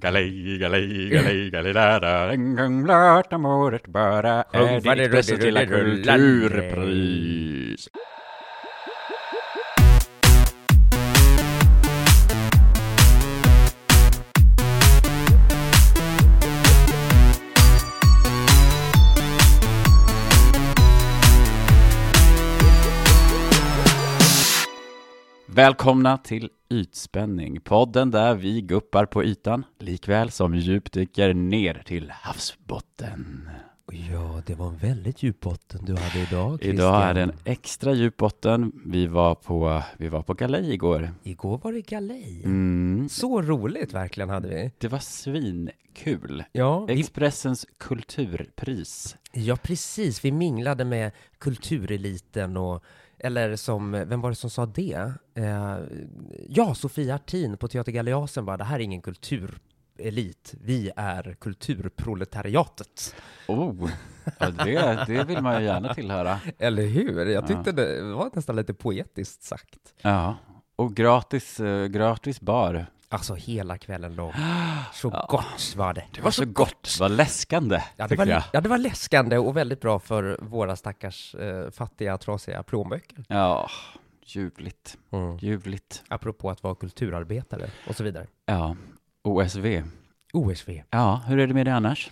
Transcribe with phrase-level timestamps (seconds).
[0.00, 5.66] Galej, galej, galej, galej, där En gång blott om året bara är det Expressens lilla
[5.66, 7.88] kulturpris.
[25.56, 33.50] Välkomna till Ytspänning, podden där vi guppar på ytan, likväl som djupdyker ner till havsbotten.
[33.92, 36.74] Ja, det var en väldigt djup botten du hade idag, Christian.
[36.74, 38.72] Idag är det en extra djup botten.
[38.84, 41.10] Vi var på, vi var på galej igår.
[41.22, 42.42] Igår var det galej.
[42.44, 43.08] Mm.
[43.08, 44.70] Så roligt verkligen hade vi.
[44.78, 46.44] Det var svinkul.
[46.52, 49.16] Ja, vi, Expressens kulturpris.
[49.32, 50.24] ja, precis.
[50.24, 52.84] Vi minglade med kultureliten och
[53.18, 55.12] eller som, vem var det som sa det?
[55.34, 55.76] Eh,
[56.48, 63.14] ja, Sofia Artin på Teater Galeasen bara, det här är ingen kulturelit, vi är kulturproletariatet.
[63.48, 63.90] Oh,
[64.38, 66.40] ja, det, det vill man ju gärna tillhöra.
[66.58, 67.26] Eller hur?
[67.26, 67.46] Jag Ja.
[67.46, 69.94] tyckte det var nästan lite poetiskt sagt.
[70.02, 70.36] Ja,
[70.76, 72.86] och gratis, eh, gratis bar.
[73.08, 74.32] Alltså hela kvällen lång.
[74.92, 75.26] Så Ja.
[75.28, 76.04] gott var det.
[76.14, 76.82] Det var så gott.
[76.82, 78.42] Det var läskande, Ja det, var, jag.
[78.52, 83.24] ja, det var läskande och väldigt bra för våra stackars eh, fattiga, trasiga plånböcker.
[83.28, 83.70] Ja,
[84.26, 85.36] ljuvligt, Mm.
[85.36, 86.02] ljuvligt.
[86.08, 88.26] Apropå att vara kulturarbetare och så vidare.
[88.46, 88.76] Ja,
[89.24, 89.82] OSV.
[90.32, 90.82] OSV.
[90.90, 92.10] Ja, hur är det med det annars?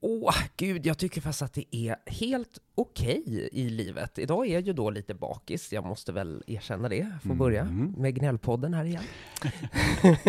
[0.00, 4.18] Åh, gud, jag tycker fast att det är helt okej i livet.
[4.18, 7.12] Idag är ju då lite bakis, jag måste väl erkänna det.
[7.22, 7.94] Får börja Mm.
[7.98, 9.02] med gnällpodden här igen.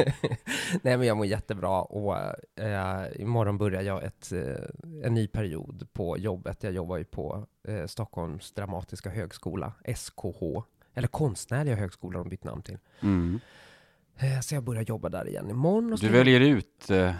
[0.81, 2.15] Nej, men jag mår jättebra och
[2.63, 4.55] eh, imorgon börjar jag ett, eh,
[5.03, 6.63] en ny period på jobbet.
[6.63, 10.41] Jag jobbar ju på eh, Stockholms dramatiska högskola, SKH,
[10.93, 12.77] eller Konstnärliga högskolan de bytt namn till.
[13.01, 13.39] Mm.
[14.17, 15.97] Eh, så jag börjar jobba där igen imorgon.
[16.01, 17.13] Du väljer ut eh,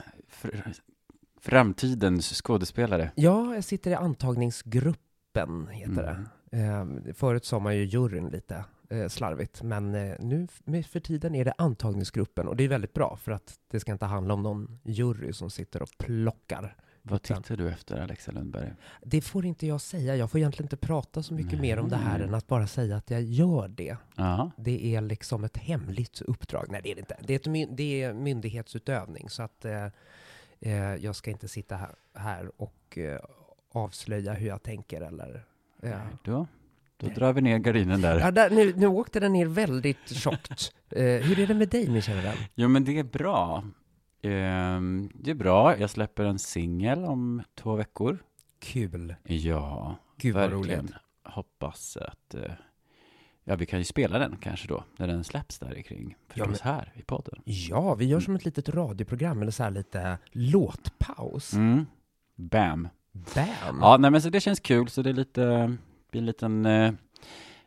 [1.42, 3.12] framtidens skådespelare.
[3.16, 6.28] Ja, jag sitter i antagningsgruppen, heter Mm.
[6.52, 7.08] det.
[7.10, 10.48] Eh, förut sa man ju juryn lite eh, slarvigt, men eh, nu
[10.84, 14.06] för tiden är det antagningsgruppen och det är väldigt bra för att det ska inte
[14.06, 16.76] handla om någon jury som sitter och plockar.
[17.02, 18.74] Vad tittar du efter, Alexa Lundberg?
[19.06, 20.16] Det får inte jag säga.
[20.16, 22.28] Jag får egentligen inte prata så mycket mer om det här Nej.
[22.28, 23.98] än att bara säga att jag gör det.
[24.16, 26.66] Ja, Det är liksom ett hemligt uppdrag.
[26.70, 27.18] Nej, det är det inte.
[27.28, 29.66] Det är, ett, det är myndighetsutövning, så att
[30.62, 31.80] eh, eh, jag ska inte sitta
[32.14, 33.20] här, och eh,
[33.72, 35.46] avslöja hur jag tänker eller...
[35.84, 36.48] eh, då,
[36.98, 38.20] då drar vi ner gardinen där.
[38.20, 40.74] Ja, där, nu, nu åkte den ner väldigt tjockt.
[40.90, 42.38] Eh, hur är det med dig, min kära vän?
[42.56, 43.64] Jo, men det är bra.
[44.22, 45.78] Ehm, det är bra.
[45.78, 48.18] Jag släpper en singel om två veckor.
[48.60, 49.16] Kul.
[49.24, 50.94] Ja, Gud verkligen.
[51.24, 52.36] Hoppas att...
[53.50, 56.16] ja, vi kan ju spela den kanske då, när den släpps där kring.
[56.28, 57.42] För Ja, oss här i podden.
[57.46, 61.54] Ja, vi gör som ett litet radioprogram, eller så här lite låtpaus.
[61.54, 61.86] Mm.
[62.36, 62.88] Bam.
[63.12, 63.80] Bam!
[63.82, 65.78] Ja, nej men så det känns kul, så det är lite, är
[66.12, 66.94] en liten, eh,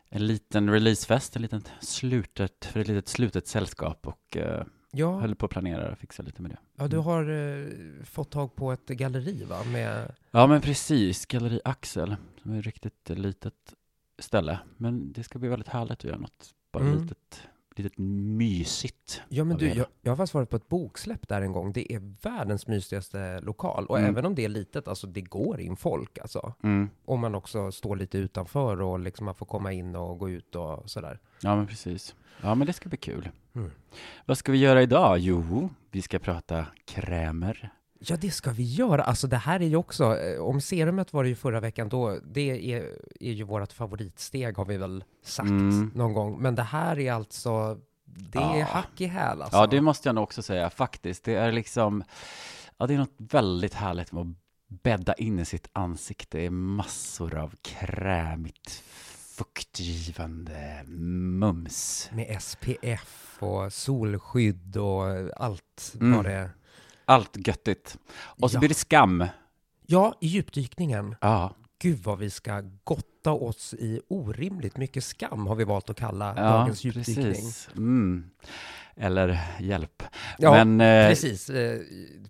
[0.09, 5.35] en liten releasefest, en liten slutet, för ett litet slutet sällskap och eh, ja, höll
[5.35, 6.57] på att planera och fixa lite med det.
[6.77, 7.67] ja du har eh,
[8.03, 9.63] fått tag på ett galleri, va?
[9.63, 10.11] Med...
[10.31, 13.73] Ja, men precis, Galleri Axel, som är ett riktigt litet
[14.21, 17.01] ställe, men det ska bli väldigt härligt att göra något, bara Mm.
[17.01, 17.43] litet,
[17.75, 19.21] litet mysigt.
[19.29, 21.71] Ja, men du, jag, jag har faktiskt varit på ett boksläpp där en gång.
[21.73, 23.85] Det är världens mysigaste lokal.
[23.85, 24.09] Och Mm.
[24.09, 26.53] även om det är litet, alltså det går in folk alltså.
[26.63, 26.89] Mm.
[27.05, 30.55] Om man också står lite utanför och liksom man får komma in och gå ut
[30.55, 31.19] och sådär.
[31.41, 32.15] Ja, men precis.
[32.41, 33.29] Ja, men det ska bli kul.
[33.55, 33.71] Mm.
[34.25, 35.19] Vad ska vi göra idag?
[35.19, 37.71] Jo, vi ska prata krämer.
[38.03, 39.03] Ja, det ska vi göra.
[39.03, 42.17] Alltså det här är ju också, eh, om serumet var det ju förra veckan då,
[42.33, 45.91] det är, är ju vårt favoritsteg har vi väl sagt Mm.
[45.95, 46.41] någon gång.
[46.41, 48.65] Men det här är alltså, det är Ja.
[48.65, 49.57] hack i häl alltså.
[49.57, 51.23] Ja, det måste jag nog också säga faktiskt.
[51.23, 52.03] Det är liksom,
[52.77, 54.27] ja, det är något väldigt härligt med att
[54.83, 56.39] bädda in i sitt ansikte.
[56.39, 58.83] Är massor av krämigt,
[59.37, 62.09] fuktgivande mums.
[62.13, 65.03] Med SPF och solskydd och
[65.37, 66.15] allt Mm.
[66.17, 66.49] vad det
[67.11, 67.97] Allt göttigt.
[68.13, 68.59] Och så Ja.
[68.59, 69.25] blir det skam.
[69.87, 71.15] Ja, i djupdykningen.
[71.21, 75.97] Ja, Gud vad vi ska gotta oss i orimligt mycket skam har vi valt att
[75.99, 77.15] kalla ja dagens djupdykning.
[77.25, 77.69] precis.
[77.77, 78.23] Mm.
[78.95, 80.03] Eller hjälp.
[80.37, 81.49] Ja, Men, eh, precis.
[81.49, 81.79] Eh,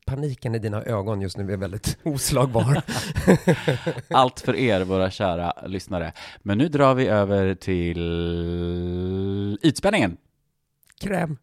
[0.06, 2.82] paniken i dina ögon just nu är väldigt oslagbar.
[4.14, 6.14] Allt för er, våra kära lyssnare.
[6.42, 10.18] Men nu drar vi över till ytspänningen.
[11.02, 11.38] Kräm.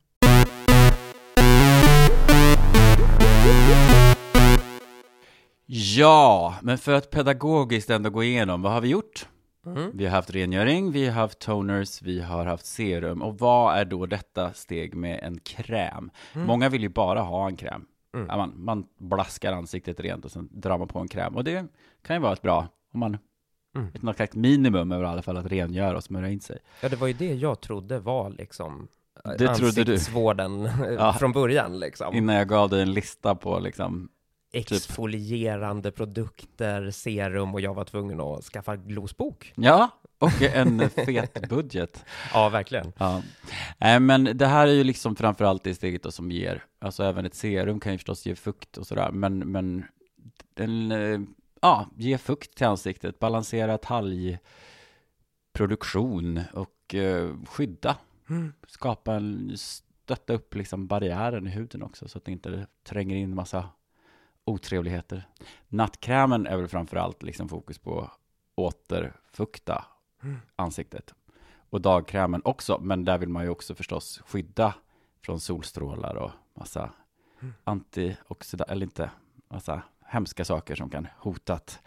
[5.71, 9.29] Ja, men för att pedagogiskt ändå gå igenom, vad har vi gjort?
[9.67, 9.91] Mm.
[9.95, 13.23] Vi har haft rengöring, vi har haft toners, vi har haft serum.
[13.23, 16.11] Och vad är då detta steg med en kräm?
[16.33, 16.47] Mm.
[16.47, 17.85] Många vill ju bara ha en kräm.
[18.15, 18.27] Mm.
[18.31, 21.37] Ja, man, man blaskar ansiktet rent och sen drar man på en kräm.
[21.37, 21.67] Och det
[22.07, 23.19] kan ju vara ett bra, om man,
[23.77, 23.89] Mm.
[23.95, 26.59] ett något slags minimum över i alla fall att rengöra och smörja in sig.
[26.83, 28.89] Ja, det var ju det jag trodde var liksom
[29.39, 31.13] Det ansiktsvården Ja.
[31.13, 32.15] från början liksom.
[32.15, 34.09] Innan jag gav dig en lista på liksom,
[34.53, 39.53] Exfolierande produkter, serum och jag var tvungen att skaffa glosbok.
[39.57, 39.89] ja,
[40.19, 42.05] och en fet budget.
[42.33, 42.93] Ja, verkligen.
[42.99, 43.23] Ja.
[43.79, 47.27] Nej, men det här är ju liksom framförallt det steget då som ger, alltså även
[47.27, 49.85] ett serum kan ju förstås ge fukt och sådär, men, men
[50.55, 51.21] den, eh,
[51.63, 57.97] ja, ge fukt till ansiktet, balansera talgproduktion och eh, skydda
[58.67, 63.35] skapa en, stötta upp liksom barriären i huden också så att det inte tränger in
[63.35, 63.69] massa
[64.45, 65.29] otrevligheter.
[65.69, 68.11] Nattkrämen är väl framförallt liksom fokus på
[68.55, 69.85] återfukta
[70.57, 71.15] ansiktet.
[71.71, 74.75] Och dagkrämen också, men där vill man ju också förstås skydda
[75.23, 76.91] från solstrålar och massa
[77.41, 77.55] Mm.
[77.65, 79.11] antioxida, eller inte,
[79.49, 81.81] massa hemska saker som kan hota att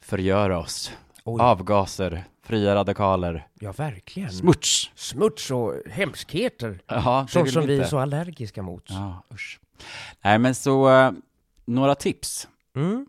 [0.00, 0.92] förgöra oss.
[1.28, 4.32] Oj, Avgaser, fria radikaler, ja verkligen.
[4.32, 4.90] smuts.
[4.94, 6.80] Smuts och hemskheter.
[6.86, 7.88] Ja, det Sånt vill som vi är inte.
[7.88, 8.84] så allergiska mot.
[8.88, 9.60] Ja, usch.
[10.20, 11.12] Nej, men så eh,
[11.64, 12.48] några tips.
[12.76, 13.06] Mm.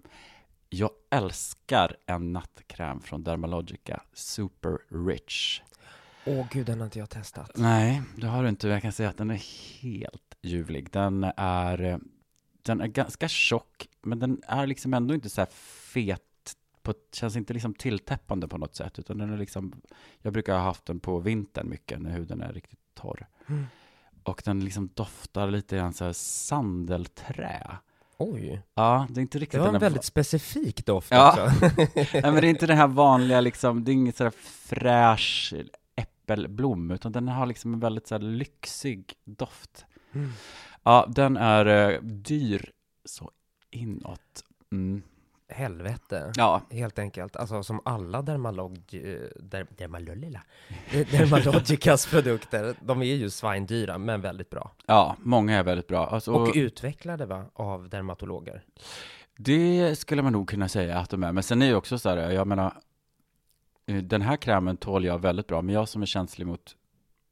[0.69, 4.77] Jag älskar en nattkräm från Dermalogica, Super
[5.07, 5.61] Rich.
[6.25, 7.51] Åh gud, den har inte jag testat.
[7.55, 8.67] Nej, det har du inte.
[8.67, 9.41] Jag kan säga att den är
[9.81, 10.91] helt ljuvlig.
[10.91, 11.97] Den är, eh,
[12.61, 15.49] den är ganska tjock, men den är liksom ändå inte så här
[15.93, 16.21] fet.
[16.93, 19.81] På, känns inte liksom tilltäppande på något sätt, utan den är liksom,
[20.21, 23.27] jag brukar ha haft den på vintern mycket, när huden är riktigt torr.
[23.47, 23.65] Mm.
[24.23, 27.77] Och den liksom doftar lite grann så här sandelträ.
[28.17, 31.29] Oj, Ja, det är inte det riktigt var en väldigt specifik doft Ja.
[31.31, 31.51] också.
[31.95, 35.53] Nej, men det är inte den här vanliga, liksom, det är inget sådär fräsch
[35.95, 39.85] äppelblom, utan den har liksom en väldigt så här lyxig doft.
[40.13, 40.31] Mm.
[40.83, 42.71] Ja, den är eh, dyr
[43.05, 43.31] så
[43.71, 44.43] inåt.
[44.71, 45.03] Mm.
[45.49, 46.31] Helvete.
[46.35, 48.77] Ja, Helt enkelt, alltså som alla dermalog,
[49.39, 50.41] der, dermalolila,
[50.91, 54.71] dermalogicas produkter, de är ju svindyra men väldigt bra.
[54.85, 56.07] ja, många är väldigt bra.
[56.07, 58.63] Alltså, Och utvecklade va, av dermatologer.
[59.37, 61.31] det skulle man nog kunna säga att de är.
[61.31, 62.73] Men sen är ju också så här, jag menar,
[63.85, 66.75] eh, den här krämen tål jag väldigt bra, men jag som är känslig mot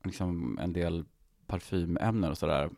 [0.03, 1.05] liksom, en del
[1.47, 2.69] parfymämnen och sådär,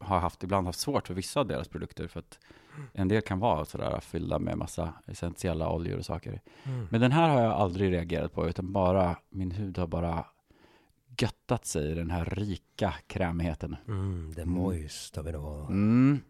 [0.00, 2.38] har haft, ibland haft svårt för vissa av deras produkter, för att
[2.92, 6.40] en del kan vara sådär fyllda med massa essentiella oljor och saker.
[6.62, 6.86] Mm.
[6.90, 10.24] Men den här har jag aldrig reagerat på, utan bara, min hud har bara
[11.20, 13.76] göttat sig i den här rika krämigheten.
[13.88, 15.66] Mm, the moist har vi då.
[15.68, 16.20] Mm.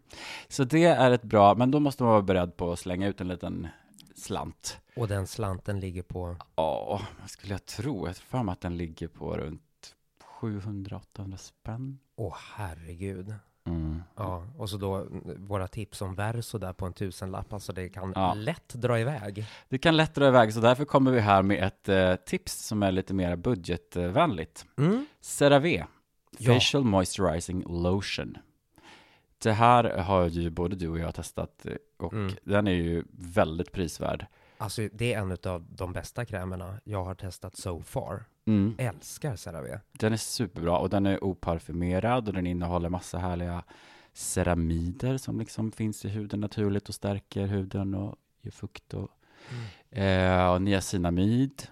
[0.47, 3.21] Så det är ett bra, men då måste man vara beredd på att slänga ut
[3.21, 3.67] en liten
[4.15, 4.77] slant.
[4.95, 8.07] Och den slanten ligger på, Ja, vad skulle jag tro?
[8.07, 9.95] Jag tror för mig att den ligger på runt
[10.41, 11.99] 700-800 spänn.
[12.15, 13.33] åh herregud.
[13.69, 14.03] Mm.
[14.15, 15.07] Ja, och så då
[15.37, 18.33] våra tips om Verso där på en tusenlapp, alltså det kan Ja.
[18.33, 19.45] lätt dra iväg.
[19.69, 22.83] Det kan lätt dra iväg, så därför kommer vi här med ett eh, tips som
[22.83, 24.65] är lite mer budgetvänligt.
[24.77, 25.05] Mm.
[25.21, 25.87] CeraVe
[26.37, 26.53] Ja.
[26.53, 28.37] Facial Moisturizing Lotion.
[29.43, 32.33] Det här har ju både du och jag testat eh, och Mm.
[32.43, 34.25] den är ju väldigt prisvärd.
[34.57, 38.23] Alltså det är en av de bästa krämerna jag har testat so far.
[38.49, 38.75] Mm.
[38.77, 39.81] Älskar CeraVe.
[39.91, 43.63] Den är superbra och den är oparfymerad och den innehåller massa härliga
[44.13, 49.09] ceramider som liksom finns i huden naturligt och stärker huden och ger fukt och,
[49.97, 51.63] eh, och niacinamid.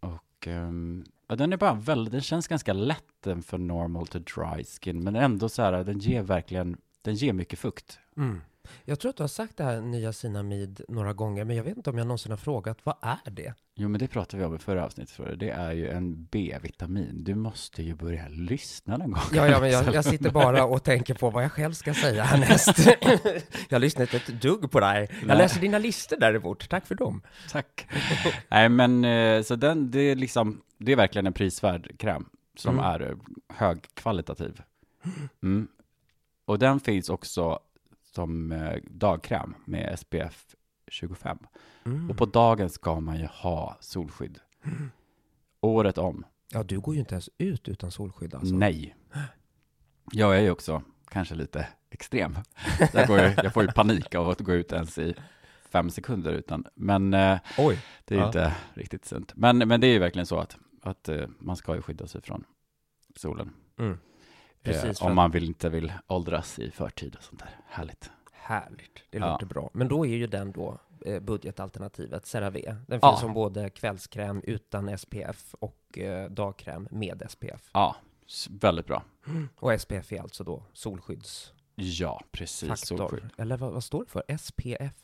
[0.00, 4.18] Och ehm, ja, den är bara väldigt, den känns ganska lätt den för normal to
[4.18, 7.98] dry skin men ändå så här, den ger verkligen, den ger mycket fukt.
[8.16, 8.40] Mm.
[8.84, 11.90] Jag tror att du har sagt det här niacinamid några gånger, men jag vet inte
[11.90, 13.54] om jag någonsin har frågat, vad är det?
[13.74, 15.14] Jo, men det pratade vi om i förra avsnittet.
[15.14, 17.24] För det är ju en B-vitamin.
[17.24, 19.22] Du måste ju börja lyssna någon gång.
[19.32, 22.22] Ja, ja men jag, jag sitter bara och tänker på vad jag själv ska säga
[22.24, 22.88] härnäst.
[23.68, 25.08] jag lyssnar inte ett dugg på dig.
[25.20, 25.36] Jag Nej.
[25.36, 26.68] läser dina listor däremot.
[26.68, 27.22] Tack för dem.
[27.50, 27.86] Tack.
[28.48, 32.78] Nej, men eh, så den, det är liksom, det är verkligen en prisvärd kräm som
[32.78, 32.84] Mm.
[32.84, 33.16] är
[33.48, 34.62] högkvalitativ.
[35.42, 35.68] Mm.
[36.44, 37.60] Och den finns också
[38.14, 40.54] som eh, dagkräm med SPF
[40.88, 41.38] 25.
[41.84, 42.10] Mm.
[42.10, 44.38] Och på dagen ska man ju ha solskydd.
[45.60, 46.24] Året om.
[46.52, 48.54] Ja, du går ju inte ens ut utan solskydd alltså.
[48.54, 48.96] Nej.
[50.12, 52.36] Jag är ju också kanske lite extrem.
[52.92, 55.14] Jag, går ju, jag får ju panik av att gå ut ens i
[55.70, 57.78] fem sekunder utan, men eh, Oj.
[58.04, 58.26] det är ju Ja.
[58.26, 59.32] inte riktigt sunt.
[59.36, 62.20] Men, men det är ju verkligen så att, att eh, man ska ju skydda sig
[62.20, 62.44] från
[63.16, 63.52] solen.
[63.78, 63.98] Mm.
[64.62, 67.50] Precis, eh, för om man vill, inte vill åldras i förtid och sånt där.
[67.66, 68.10] Härligt.
[68.32, 69.02] Härligt.
[69.10, 69.32] Det Ja.
[69.32, 69.70] låter bra.
[69.72, 72.76] Men då är ju den då eh, budgetalternativet CeraVe.
[72.86, 73.10] Den Ja.
[73.10, 77.70] finns som både kvällskräm utan SPF och eh, dagkräm med SPF.
[77.72, 77.96] Ja,
[78.50, 79.02] väldigt bra.
[79.56, 81.52] Och SPF är alltså då solskydds...
[81.74, 82.68] Ja, precis.
[82.68, 82.96] faktor.
[82.96, 83.30] Solskydd.
[83.38, 84.36] Eller vad, vad står det för?
[84.38, 84.94] SPF?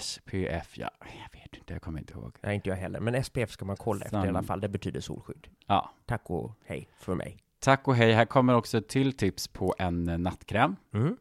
[0.00, 2.36] SPF, ja, jag vet inte, jag kommer inte ihåg.
[2.40, 3.00] Nej, inte jag heller.
[3.00, 4.60] Men SPF ska man kolla efter i alla Sam- fall.
[4.60, 5.46] Det betyder solskydd.
[5.66, 7.38] Ja, Tack och hej för mig.
[7.60, 8.12] Tack och hej.
[8.12, 10.76] Här kommer också ett till tips på en nattkräm.
[10.94, 11.16] Mm.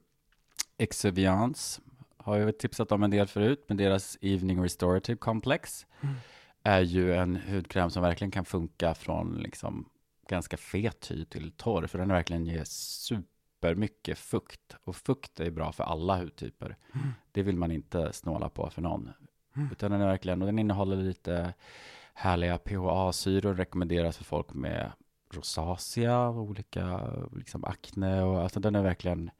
[0.77, 1.81] Exuviance
[2.17, 6.15] har jag tipsat om en del förut, men deras Evening Restorative Complex Mm.
[6.63, 9.89] är ju en hudkräm som verkligen kan funka från liksom
[10.27, 14.75] ganska fet hy till torr, för den verkligen ger supermycket fukt.
[14.83, 16.77] Och fukt är bra för alla hudtyper.
[16.95, 17.07] Mm.
[17.31, 19.09] Det vill man inte snåla på för någon.
[19.71, 21.53] Utan den är verkligen, och den innehåller lite
[22.13, 24.91] härliga PHA-syror, rekommenderas för folk med
[25.33, 29.31] rosacea, och olika liksom akne och alltså den är verkligen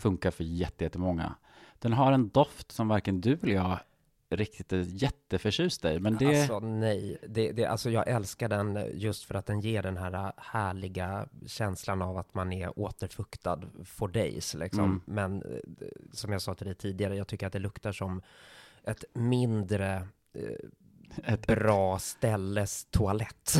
[0.00, 1.34] funkar för jätte- jättemånga.
[1.78, 3.78] Den har en doft som varken du eller jag
[4.30, 6.40] riktigt är jätteförtjust i, men det...
[6.40, 10.32] Alltså nej, det, det, alltså jag älskar den just för att den ger den här
[10.36, 14.84] härliga känslan av att man är återfuktad for days liksom.
[14.84, 15.00] Mm.
[15.04, 18.22] Men eh, som jag sa till dig tidigare, jag tycker att det luktar som
[18.84, 19.96] ett mindre
[20.32, 20.42] eh,
[21.24, 23.58] ett, bra ställes toalett.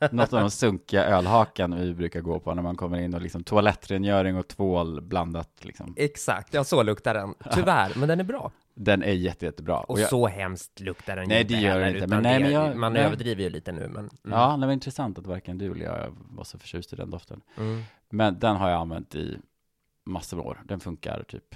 [0.12, 3.44] något av de sunkiga ölhakan vi brukar gå på när man kommer in och liksom
[3.44, 5.94] toalettrengöring och tvål blandat liksom.
[5.96, 7.34] Exakt, ja så luktar den.
[7.54, 8.50] Tyvärr, men den är bra.
[8.74, 9.78] Den är jätte, jättebra.
[9.80, 12.38] Och jag, så hemskt luktar den ju Nej, inte det gör heller, inte, men nej,
[12.38, 13.02] det- men jag- man nej.
[13.02, 13.96] överdriver ju lite nu, men...
[13.96, 14.10] mm.
[14.22, 17.40] Ja, det var intressant att varken du eller jag var så förtjust i den doften.
[17.56, 17.82] Mm.
[18.10, 19.38] Men den har jag använt i
[20.04, 20.62] massor av år.
[20.64, 21.54] Den funkar typ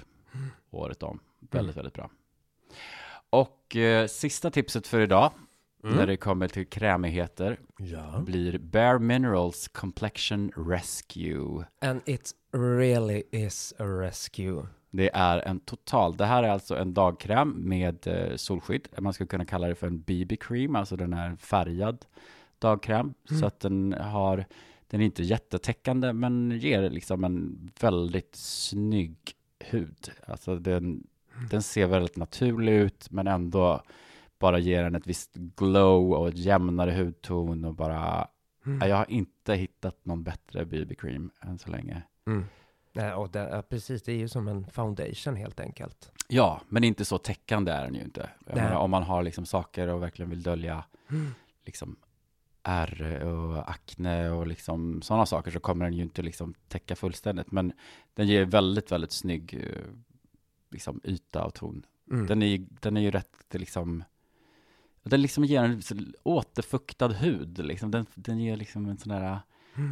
[0.71, 1.19] året om.
[1.51, 2.09] Väldigt, väldigt bra.
[3.41, 5.31] Och eh, sista tipset för idag,
[5.83, 5.97] Mm.
[5.97, 8.19] när det kommer till krämigheter, Ja.
[8.25, 11.65] blir Bare Minerals Complexion Rescue.
[11.81, 14.65] And it really is a rescue.
[14.91, 18.87] Det är en total, det här är alltså en dagkräm med eh, solskydd.
[18.99, 22.05] Man skulle kunna kalla det för en BB-cream, alltså den är färgad
[22.59, 23.13] dagkräm.
[23.39, 24.45] Så att den har,
[24.87, 29.17] den är inte jättetäckande, men ger liksom en väldigt snygg
[29.59, 30.11] hud.
[30.27, 31.07] Alltså den,
[31.49, 33.81] den ser väldigt naturlig ut, men ändå
[34.39, 38.27] bara ger den ett visst glow och ett jämnare hudton och bara,
[38.65, 38.89] Mm.
[38.89, 42.01] jag har inte hittat någon bättre BB-cream än så länge.
[42.27, 42.45] Mm.
[42.93, 46.11] Nej, och det, ja, precis, det är ju som en foundation helt enkelt.
[46.27, 48.29] Ja, men inte så täckande är den ju inte.
[48.39, 50.83] Menar, om man har liksom saker och verkligen vill dölja
[51.65, 51.95] liksom
[52.63, 57.51] ärr och akne och liksom sådana saker så kommer den ju inte liksom täcka fullständigt.
[57.51, 57.73] Men
[58.13, 59.81] den ger väldigt, väldigt snygg eh,
[60.75, 61.85] liksom yta och ton.
[62.11, 62.27] Mm.
[62.27, 64.03] Den är, ju- den är ju rätt liksom
[65.03, 65.81] den liksom ger en
[66.23, 67.57] återfuktad hud.
[67.65, 67.91] Liksom.
[67.91, 69.39] Den, den ger liksom en sån där...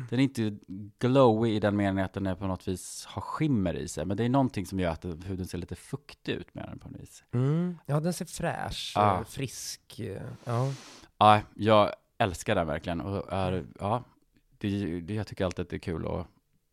[0.09, 0.57] Den är inte
[0.99, 4.05] glowy i den meningen att den är på något vis har skimmer i sig.
[4.05, 6.89] Men det är någonting som gör att huden ser lite fuktig ut med den på
[6.89, 7.23] något vis.
[7.31, 7.77] Mm.
[7.85, 9.23] Ja, den ser fräsch, Ah.
[9.23, 9.99] frisk.
[9.99, 10.73] eh, Ja.
[11.17, 13.01] Ja, jag älskar den verkligen.
[13.01, 14.03] Och är, ja,
[14.57, 16.25] det, det, jag tycker alltid att det är kul och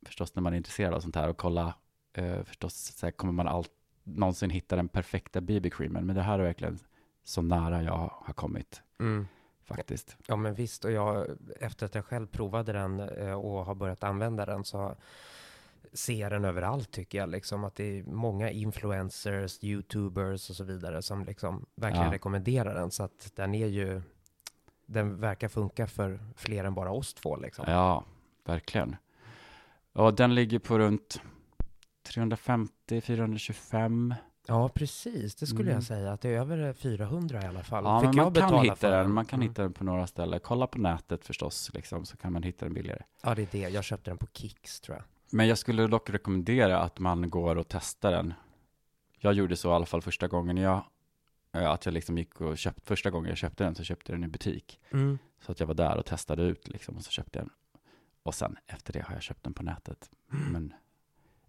[0.07, 1.75] förstås när man är intresserad av sånt här och kolla,
[2.13, 3.71] eh, förstås så här, kommer man allt,
[4.17, 6.05] någonsin hitta den perfekta BB-creamen.
[6.07, 6.79] Men det här är verkligen
[7.25, 9.27] så nära jag har kommit Mm.
[9.65, 10.17] faktiskt.
[10.27, 10.85] Ja, men visst.
[10.85, 11.27] Och jag,
[11.61, 14.95] efter att jag själv provade den eh, och har börjat använda den så
[15.93, 17.29] ser jag den överallt tycker jag.
[17.29, 22.13] Liksom att det är många influencers, youtubers och så vidare som liksom verkligen Ja.
[22.13, 22.91] rekommenderar den.
[22.91, 24.03] Så att den är ju,
[24.87, 27.65] den verkar funka för fler än bara oss två liksom.
[27.69, 28.05] Ja,
[28.45, 28.97] verkligen.
[29.93, 31.23] Och den ligger på runt
[32.09, 34.15] 350-425.
[34.47, 35.35] Ja, precis.
[35.35, 35.75] Det skulle Mm.
[35.75, 36.13] jag säga.
[36.13, 37.85] Att det är över 400 i alla fall.
[37.85, 39.13] Ja, Fick men man kan hitta för den.
[39.13, 39.49] Man kan Mm.
[39.49, 40.41] hitta den på några ställen.
[40.43, 43.03] Kolla på nätet förstås, liksom, så kan man hitta den billigare.
[43.23, 43.59] Ja, det är det.
[43.69, 45.05] Jag köpte den på Kicks tror jag.
[45.33, 48.35] Men jag skulle dock rekommendera att man går och testar den.
[49.19, 50.83] Jag gjorde så i alla fall första gången jag,
[51.53, 54.21] eh, att jag liksom gick och köpte, första gången jag köpte den så köpte jag
[54.21, 54.81] den i butik.
[54.93, 55.19] Mm.
[55.41, 57.53] Så att jag var där och testade ut liksom, och så köpte jag den.
[58.23, 60.11] Och sen efter det har jag köpt den på nätet.
[60.27, 60.73] Men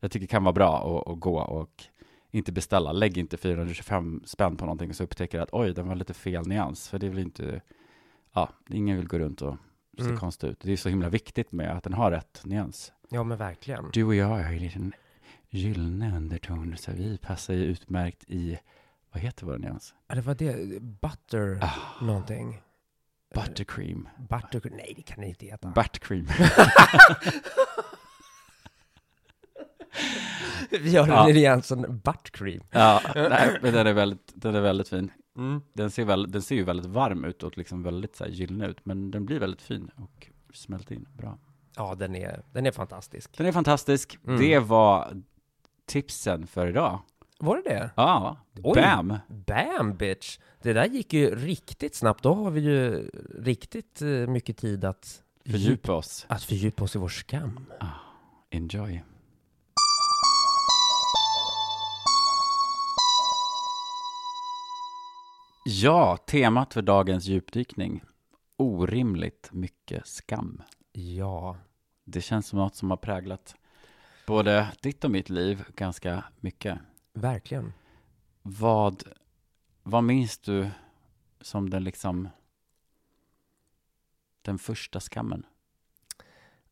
[0.01, 1.84] jag tycker kan vara bra att, att gå och
[2.31, 2.91] inte beställa.
[2.91, 6.48] Lägg inte 425 spänn på någonting och så upptäcker att oj, den var lite fel
[6.48, 6.89] nyans.
[6.89, 7.62] För det vill inte,
[8.34, 9.55] ja, ingen vill gå runt och
[9.98, 10.17] se Mm.
[10.17, 10.60] konstigt ut.
[10.60, 12.91] Det är så himla viktigt med att den har rätt nyans.
[13.10, 13.89] Ja, men verkligen.
[13.93, 14.93] Du och jag har ju en liten
[15.50, 18.60] gyllene underton, så vi passar ju utmärkt i,
[19.13, 19.93] vad heter vår nyans?
[20.08, 20.81] Ja, det var det.
[20.81, 22.62] Butter Ah, någonting.
[23.36, 24.10] buttercream.
[24.29, 24.70] Butter...
[24.72, 25.67] Nej, det kan det inte heta.
[25.70, 26.27] Buttercream.
[30.82, 31.30] Vi gör Ja.
[31.30, 32.63] en Jensen buttcream.
[32.72, 35.12] ja, nej, men den är väldigt, den är väldigt fin.
[35.38, 35.62] Mm.
[35.74, 38.68] Den ser, väl, den ser ju väldigt varm ut och liksom väldigt så här gyllene
[38.68, 41.38] ut, men den blir väldigt fin och smälter in bra.
[41.75, 43.38] Ja, den är, den är fantastisk.
[43.38, 44.18] Den är fantastisk.
[44.28, 44.40] Mm.
[44.40, 45.22] Det var
[45.86, 47.00] tipsen för idag.
[47.40, 47.90] Var det det?
[47.96, 48.82] Ja, Oj.
[48.82, 49.18] bam!
[49.28, 50.40] Bam bitch!
[50.62, 52.24] Det där gick ju riktigt snabbt.
[52.24, 53.10] Då har vi ju
[53.40, 56.25] riktigt eh, mycket tid att Fördjupa oss.
[56.30, 57.60] att fördjupa oss i vår skam.
[58.50, 59.04] Enjoy.
[65.65, 68.03] Ja, temat för dagens djupdykning.
[68.58, 70.62] Orimligt mycket skam.
[70.91, 71.58] Ja,
[72.03, 73.56] Det känns som något som har präglat
[74.27, 76.80] både ditt och mitt liv ganska mycket.
[77.13, 77.74] verkligen.
[78.41, 79.03] Vad,
[79.84, 80.70] vad minns du
[81.41, 82.30] som den liksom
[84.41, 85.46] den första skammen?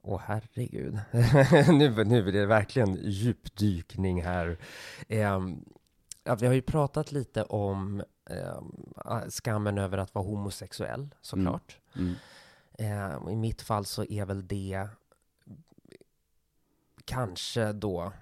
[0.02, 1.00] Åh herregud.
[1.68, 4.58] nu, nu är det verkligen djupdykning här.
[5.08, 5.66] Ehm,
[6.30, 11.78] ja, vi har ju pratat lite om ehm, skammen över att vara homosexuell, såklart.
[11.96, 12.16] Mm.
[12.74, 14.88] Eh, I mitt fall så är väl det
[17.06, 18.14] kanske då,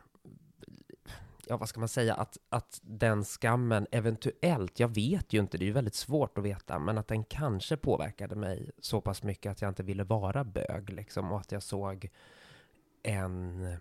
[1.47, 5.63] ja vad ska man säga, att, att den skammen eventuellt, jag vet ju inte, det
[5.63, 9.51] är ju väldigt svårt att veta, men att den kanske påverkade mig så pass mycket
[9.51, 12.09] att jag inte ville vara bög liksom och att jag såg
[13.03, 13.77] en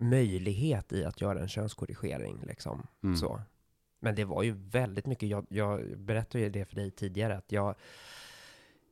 [0.00, 2.86] möjlighet i att göra en könskorrigering liksom.
[3.02, 3.16] Mm.
[3.16, 3.40] Så.
[4.00, 7.52] Men det var ju väldigt mycket, jag, jag berättade ju det för dig tidigare, att
[7.52, 7.74] jag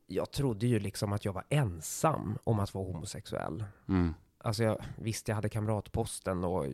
[0.09, 3.63] jag trodde ju liksom att jag var ensam om att vara homosexuell.
[3.87, 4.13] Mm.
[4.37, 6.65] Alltså jag, visst, jag hade kamratposten och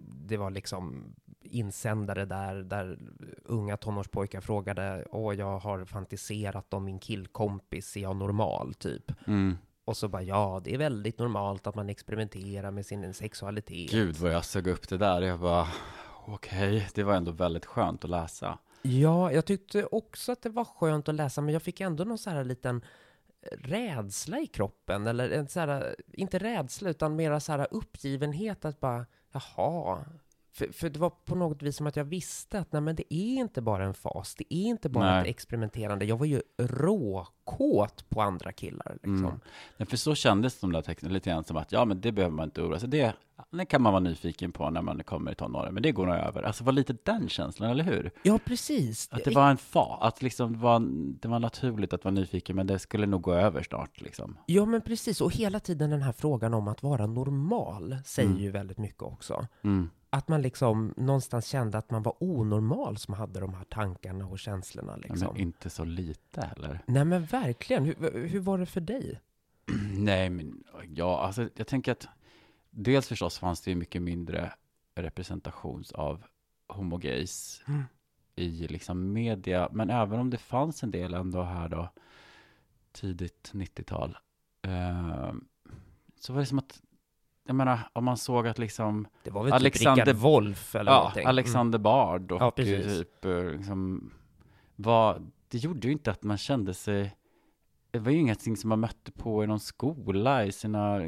[0.00, 2.98] det var liksom insändare där, där
[3.44, 9.12] unga tonårspojkar frågade, åh, jag har fantiserat om min killkompis, är jag normal, typ?
[9.26, 9.56] Mm.
[9.84, 13.90] Och så bara, ja, det är väldigt normalt att man experimenterar med sin sexualitet.
[13.90, 15.22] Gud vad jag sög upp det där.
[15.22, 15.68] Jag bara,
[16.26, 18.58] okej, det var ändå väldigt skönt att läsa.
[18.82, 22.18] Ja, jag tyckte också att det var skönt att läsa, men jag fick ändå någon
[22.18, 22.84] så här liten
[23.52, 28.80] rädsla i kroppen, eller en så här, inte rädsla, utan mera så här uppgivenhet att
[28.80, 30.04] bara, jaha.
[30.54, 33.14] För, för det var på något vis som att jag visste att nej, men det
[33.14, 35.20] är inte bara en fas, det är inte bara Nej.
[35.22, 36.04] ett experimenterande.
[36.04, 39.24] Jag var ju råkåt på andra killar, liksom.
[39.24, 39.40] Mm.
[39.76, 42.36] Nej, för så kändes de där texterna lite grann som att ja, men det behöver
[42.36, 42.88] man inte oroa sig.
[42.88, 43.14] Det,
[43.50, 46.14] det kan man vara nyfiken på när man kommer i tonåren, men det går nog
[46.16, 46.42] över.
[46.42, 48.10] Alltså, var lite den känslan, eller hur?
[48.22, 49.08] Ja, precis.
[49.12, 50.80] Att det var en fa, att liksom det var,
[51.20, 54.38] det var naturligt att vara nyfiken, men det skulle nog gå över snart liksom.
[54.46, 55.20] Ja, men precis.
[55.20, 58.42] Och hela tiden den här frågan om att vara normal säger Mm.
[58.42, 59.46] ju väldigt mycket också.
[59.64, 59.90] Mm.
[60.14, 64.38] Att man liksom någonstans kände att man var onormal som hade de här tankarna och
[64.38, 65.18] känslorna liksom.
[65.32, 66.78] Men inte så lite heller.
[66.86, 69.20] Nej men verkligen, hur, hur var det för dig?
[69.98, 72.08] Nej, men ja, alltså jag tänker att
[72.70, 74.52] dels förstås fanns det ju mycket mindre
[74.94, 76.22] representation av
[76.68, 77.82] homogays Mm.
[78.36, 81.88] i liksom media, men även om det fanns en del ändå här då,
[82.92, 84.18] tidigt 90-tal,
[84.62, 85.32] eh,
[86.20, 86.82] så var det som att,
[87.46, 90.92] jag menar, om man såg att liksom, Det var väl Alexander- typ Rickard Wolff eller
[90.92, 91.26] ja, någonting?
[91.26, 94.10] Alexander Bard och Ja, typ, eh, liksom,
[94.76, 97.16] var, det gjorde ju inte att man kände sig,
[97.90, 100.98] det var ju ingenting som man mötte på i någon skola i sina,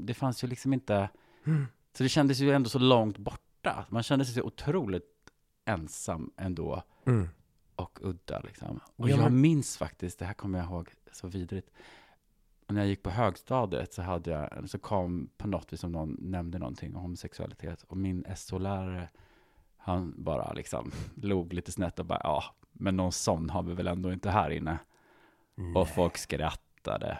[0.00, 1.08] det fanns ju liksom inte,
[1.46, 1.66] Mm.
[1.96, 3.84] så det kändes ju ändå så långt borta.
[3.88, 5.04] Man kände sig så otroligt
[5.64, 7.28] ensam ändå Mm.
[7.76, 8.80] och udda liksom.
[8.96, 11.70] Och Ja, jag minns faktiskt, det här kommer jag ihåg så vidrigt.
[12.68, 16.16] När jag gick på högstadiet så hade jag, så kom på något vis som någon
[16.20, 19.08] nämnde någonting om homosexualitet och min SO-lärare,
[19.76, 23.86] han bara liksom log lite snett och bara, ja, men någon sån har vi väl
[23.86, 24.78] ändå inte här inne.
[25.54, 25.86] Och Nej.
[25.86, 27.18] folk skrattade.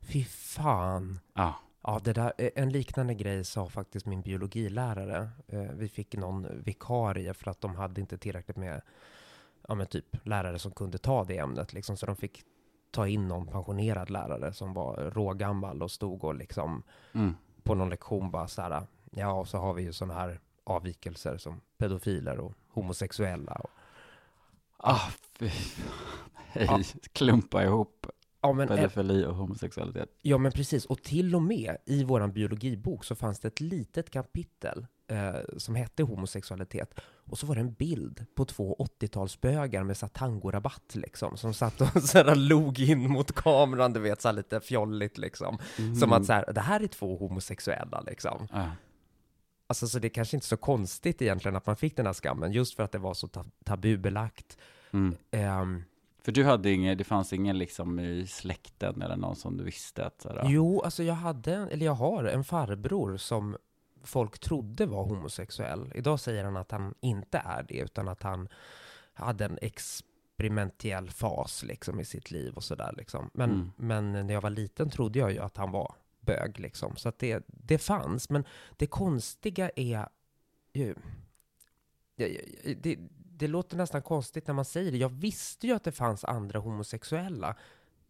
[0.00, 1.18] Fy fan.
[1.34, 1.54] Ja,
[1.88, 5.28] Ja, det där, eh, en liknande grej sa faktiskt min biologilärare.
[5.48, 8.82] Eh, Vi fick någon vikarie för att de hade inte tillräckligt med,
[9.68, 11.96] ja men typ lärare som kunde ta det ämnet liksom.
[11.96, 12.44] Så de fick
[12.90, 17.34] ta in någon pensionerad lärare som var rågammal och stod och liksom mm.
[17.62, 21.38] på någon lektion bara så här, ja och så har vi ju sådana här avvikelser
[21.38, 23.52] som pedofiler och homosexuella.
[23.52, 23.70] Och,
[24.78, 25.50] Ah, fy.
[26.36, 26.80] Hej, Ja.
[27.12, 28.06] klumpa ihop
[28.40, 30.08] ja, men, pedofili och homosexualitet.
[30.22, 34.10] ja men precis, och till och med i våran biologibok så fanns det ett litet
[34.10, 36.94] kapitel eh, som hette homosexualitet.
[37.30, 41.54] Och så var det en bild på två 80-talsbögar med så här tangorabatt liksom, som
[41.54, 45.58] satt och så här log in mot kameran, du vet, så lite fjolligt liksom.
[46.00, 48.48] Som att så här, det här är två homosexuella liksom.
[48.52, 48.70] Ja.
[49.68, 52.52] Alltså, så det är kanske inte så konstigt egentligen att man fick den här skammen,
[52.52, 54.58] just för att det var så ta- tabubelagt.
[54.92, 55.16] Mm.
[55.30, 55.82] Ehm,
[56.24, 60.06] För du hade ingen, det fanns ingen liksom i släkten eller någon som du visste
[60.06, 63.56] att sådär, Jo, alltså jag hade, eller jag har en farbror som
[64.06, 65.92] folk trodde var homosexuell.
[65.94, 68.48] Idag säger han att han inte är det, utan att han
[69.12, 73.30] hade en experimentell fas liksom i sitt liv och sådär liksom.
[73.34, 73.70] Men, Mm.
[73.76, 76.96] men när jag var liten trodde jag ju att han var bög liksom.
[76.96, 78.30] Så att det, det fanns.
[78.30, 78.44] Men
[78.76, 80.08] det konstiga är
[80.72, 80.94] ju...
[82.16, 82.38] Det,
[82.82, 82.98] det,
[83.38, 84.98] det låter nästan konstigt när man säger det.
[84.98, 87.56] Jag visste ju att det fanns andra homosexuella.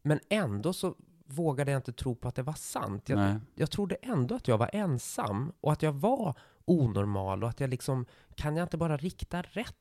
[0.03, 0.95] Men ändå så
[1.27, 3.09] vågade jag inte tro på att det var sant.
[3.09, 3.37] Jag, Nej.
[3.55, 6.35] jag trodde ändå att jag var ensam och att jag var
[6.65, 9.75] onormal och att jag liksom, kan jag inte bara rikta rätt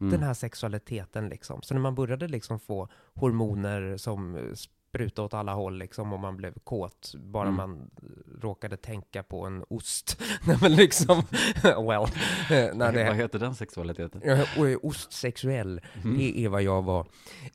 [0.00, 0.10] Mm.
[0.12, 1.62] den här sexualiteten liksom.
[1.62, 4.42] Så när man började liksom få hormoner som eh,
[4.90, 7.56] spruta åt alla håll liksom och man blev kåt bara Mm.
[7.56, 7.90] man
[8.40, 10.20] råkade tänka på en ost.
[10.46, 11.22] Nej men liksom,
[11.62, 12.02] well,
[12.50, 14.22] eh, när Vad det heter den sexualiteten?
[14.82, 16.18] Ostsexuell, Mm.
[16.18, 17.06] det är vad jag var.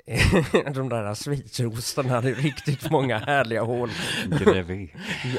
[0.73, 3.89] De där schweizerostarna hade riktigt många härliga hål.
[4.39, 4.89] Grevé.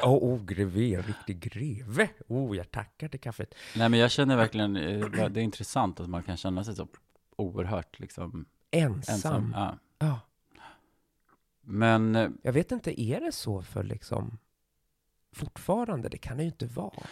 [0.03, 2.09] Ja, oh, greve, riktig greve.
[2.29, 3.55] Oh, jag tackar till kaffet.
[3.77, 6.89] Nej men jag känner verkligen, eh, det är intressant att man kan känna sig så
[7.37, 9.15] oerhört liksom Ensam.
[9.15, 9.53] ensam.
[9.57, 9.79] Ja.
[9.99, 10.21] Ja.
[11.69, 14.39] Men eh, Jag vet inte, är det så för liksom
[15.33, 16.09] fortfarande?
[16.09, 17.07] Det kan det ju inte vara.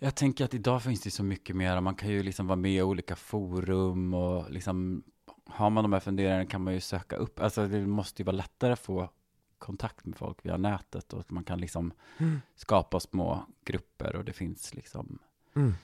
[0.00, 2.72] jag tänker att idag finns det så mycket mer, man kan ju liksom vara med
[2.72, 5.02] i olika forum och liksom
[5.46, 8.36] har man de här funderingarna kan man ju söka upp, alltså det måste ju vara
[8.36, 9.10] lättare att få
[9.58, 12.40] kontakt med folk via nätet och att man kan liksom Mm.
[12.54, 15.18] skapa små grupper och det finns liksom
[15.56, 15.74] Mm.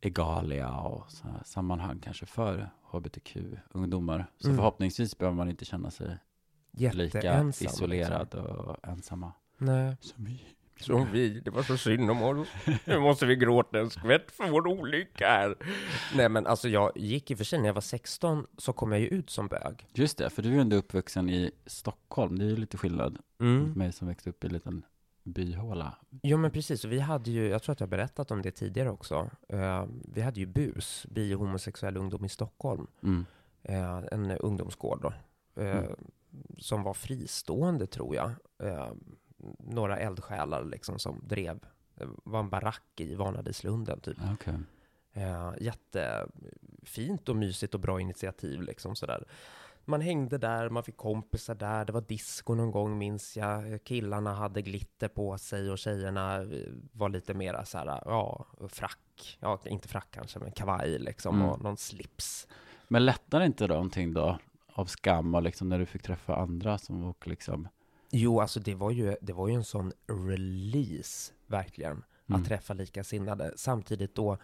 [0.00, 4.26] Egalia och så här sammanhang kanske för hbtq-ungdomar.
[4.38, 4.56] Så Mm.
[4.56, 6.18] förhoppningsvis behöver man inte känna sig
[6.76, 7.66] lika Jätteensam.
[7.66, 9.32] isolerad och ensamma.
[9.50, 9.66] Liksom.
[9.66, 9.96] Nej.
[10.00, 10.42] Som vi.
[10.80, 12.48] Som vi, det var så synd om oss.
[12.84, 15.54] Nu måste vi gråta en skvätt för vår olycka här.
[16.16, 18.92] Nej men alltså jag gick i och för sig, när jag var 16 så kom
[18.92, 19.86] jag ju ut som bög.
[19.94, 22.38] Just det, för du är ju ändå uppvuxen i Stockholm.
[22.38, 24.82] Det är ju lite skillnad mot mig som växte upp i en liten
[25.24, 25.94] byhåla.
[26.22, 28.50] Jo men precis, och vi hade ju, jag tror att jag har berättat om det
[28.50, 29.30] tidigare också.
[29.48, 29.84] Eh,
[30.14, 32.86] vi hade ju BUS, bi och homosexuell ungdom i Stockholm.
[33.02, 33.24] Mm.
[33.62, 35.12] Eh, en ungdomsgård då.
[35.62, 35.96] Eh, Mm.
[36.58, 38.30] Som var fristående tror jag.
[38.62, 38.92] Eh,
[39.58, 41.58] några eldsjälar liksom som drev.
[41.94, 44.18] Det var en barack i Vanadislunden typ.
[44.34, 44.54] Okej.
[45.12, 49.24] Eh, jättefint och mysigt och bra initiativ liksom sådär.
[49.88, 53.84] Man hängde där, man fick kompisar där, det var disco någon gång minns jag.
[53.84, 56.48] Killarna hade glitter på sig och tjejerna eh,
[56.92, 59.38] var lite mera så här, ja, frack.
[59.40, 61.48] Ja, inte frack kanske, men kavaj liksom Mm.
[61.48, 62.46] och någon slips.
[62.88, 64.38] Men lättade inte någonting då
[64.76, 67.68] av skam och liksom när du fick träffa andra som och liksom
[68.10, 72.40] Jo, alltså det var ju, det var ju en sån release, verkligen, Mm.
[72.40, 73.52] att träffa likasinnade.
[73.56, 74.38] Samtidigt då,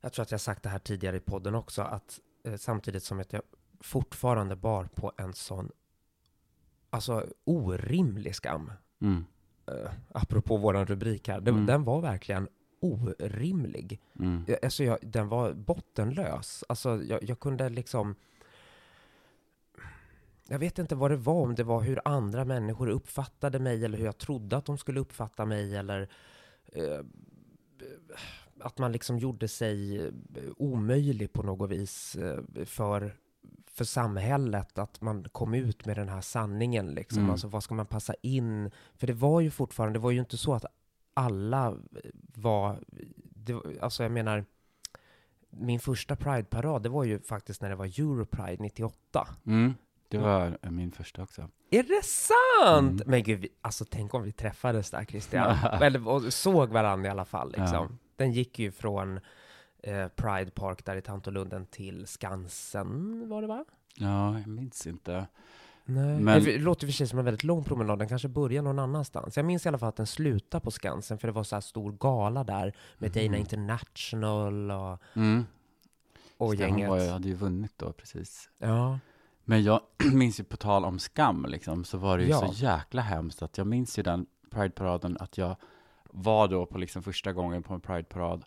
[0.00, 3.20] jag tror att jag sagt det här tidigare i podden också, att eh, samtidigt som
[3.20, 3.42] att jag
[3.80, 5.70] fortfarande bar på en sån,
[6.90, 9.24] alltså orimlig skam, mm.
[9.66, 11.66] eh, apropå våran rubrik här, den, Mm.
[11.66, 12.48] den var verkligen
[12.80, 14.00] orimlig.
[14.18, 14.44] Mm.
[14.48, 16.64] Jag- Alltså jag, den var bottenlös.
[16.68, 18.14] Alltså jag, jag kunde liksom...
[20.48, 23.98] Jag vet inte vad det var, om det var hur andra människor uppfattade mig eller
[23.98, 26.08] hur jag trodde att de skulle uppfatta mig eller
[26.72, 27.00] eh,
[28.60, 30.12] att man liksom gjorde sig eh,
[30.56, 33.16] omöjlig på något vis eh, för,
[33.66, 37.18] för samhället, att man kom ut med den här sanningen liksom.
[37.18, 37.30] Mm.
[37.30, 38.70] Alltså vad ska man passa in?
[38.94, 40.64] För det var ju fortfarande, det var ju inte så att
[41.14, 41.76] alla
[42.34, 42.78] var,
[43.34, 44.44] det, alltså jag menar,
[45.50, 49.28] min första Pride-parad, det var ju faktiskt när det var Europride 98.
[49.46, 49.74] Mm.
[50.08, 51.48] Det var eh, min första också.
[51.70, 53.00] Är det sant?
[53.00, 53.10] Mm.
[53.10, 55.56] Men gud, vi, alltså tänk om vi träffades där Christian.
[55.82, 57.66] Eller och såg varandra i alla fall liksom.
[57.72, 57.88] Ja.
[58.16, 59.20] Den gick ju från
[59.82, 63.64] eh, Pride Park där i Tantolunden till Skansen, var det va?
[63.94, 65.26] Ja, jag minns inte.
[65.84, 66.20] Nej.
[66.20, 69.36] Men- Det låter för sig som en väldigt lång promenad, den kanske börjar någon annanstans.
[69.36, 71.60] Jag minns i alla fall att den slutade på Skansen, för det var så här
[71.60, 73.34] stor gala där med Dana Mhm.
[73.34, 75.44] International och, Mm.
[76.36, 76.88] och det, gänget.
[76.90, 78.50] Var, ju- hade ju vunnit då precis.
[78.58, 78.98] Ja.
[79.48, 79.80] Men jag
[80.12, 82.40] minns ju på tal om skam liksom, så var det ju Ja.
[82.52, 85.56] så jäkla hemskt att jag minns ju den Pride-paraden att jag
[86.10, 88.44] var då på liksom första gången på en Pride-parad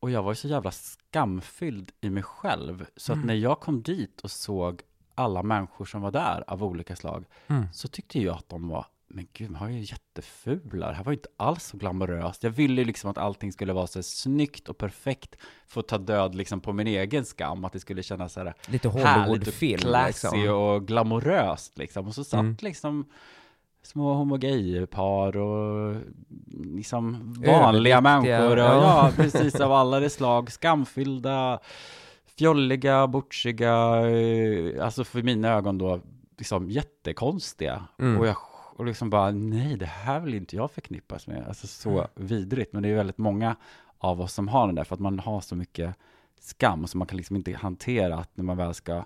[0.00, 3.26] och jag var ju så jävla skamfylld i mig själv så att Mm.
[3.26, 4.82] när jag kom dit och såg
[5.14, 7.64] alla människor som var där av olika slag Mm.
[7.72, 10.88] så tyckte jag att de var men gud, de har ju jättefula.
[10.88, 12.42] Det här var ju inte alls så glamoröst.
[12.42, 15.98] Jag ville ju liksom att allting skulle vara så snyggt och perfekt för att ta
[15.98, 17.64] död liksom på min egen skam.
[17.64, 20.54] Att det skulle kännas så här Lite Hollywoodfilm classy liksom.
[20.54, 22.06] och glamoröst liksom.
[22.06, 22.56] Och så satt Mm.
[22.60, 23.06] liksom
[23.82, 25.96] små homogay-par och
[26.74, 28.56] liksom vanliga Överviktiga, människor.
[28.56, 29.12] Och, ja.
[29.16, 30.52] precis av alla de slag.
[30.52, 31.58] Skamfyllda,
[32.38, 36.00] fjolliga, butchiga, eh, alltså för mina ögon då
[36.38, 37.84] liksom jättekonstiga.
[37.98, 38.20] Mm.
[38.20, 38.36] Och jag
[38.78, 41.46] och liksom bara, nej, det här vill inte jag förknippas med.
[41.48, 42.06] Alltså så Mm.
[42.14, 42.72] vidrigt.
[42.72, 43.56] Men det är väldigt många
[43.98, 45.94] av oss som har den där, för att man har så mycket
[46.40, 49.04] skam, så man kan liksom inte hantera att när man väl ska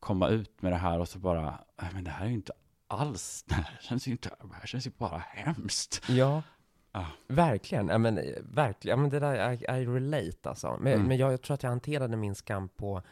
[0.00, 1.58] komma ut med det här och så bara,
[1.92, 2.52] men det här är ju inte
[2.86, 6.02] alls, det här känns ju inte, det här känns ju bara hemskt.
[6.08, 6.42] Ja,
[6.92, 7.04] Ah.
[7.28, 7.88] verkligen.
[7.88, 8.98] Ja, men, eh, verkligen.
[8.98, 10.76] Ja, men det där, I, I relate alltså.
[10.80, 11.06] Men, Mm.
[11.06, 13.02] men jag, jag tror att jag hanterade min skam på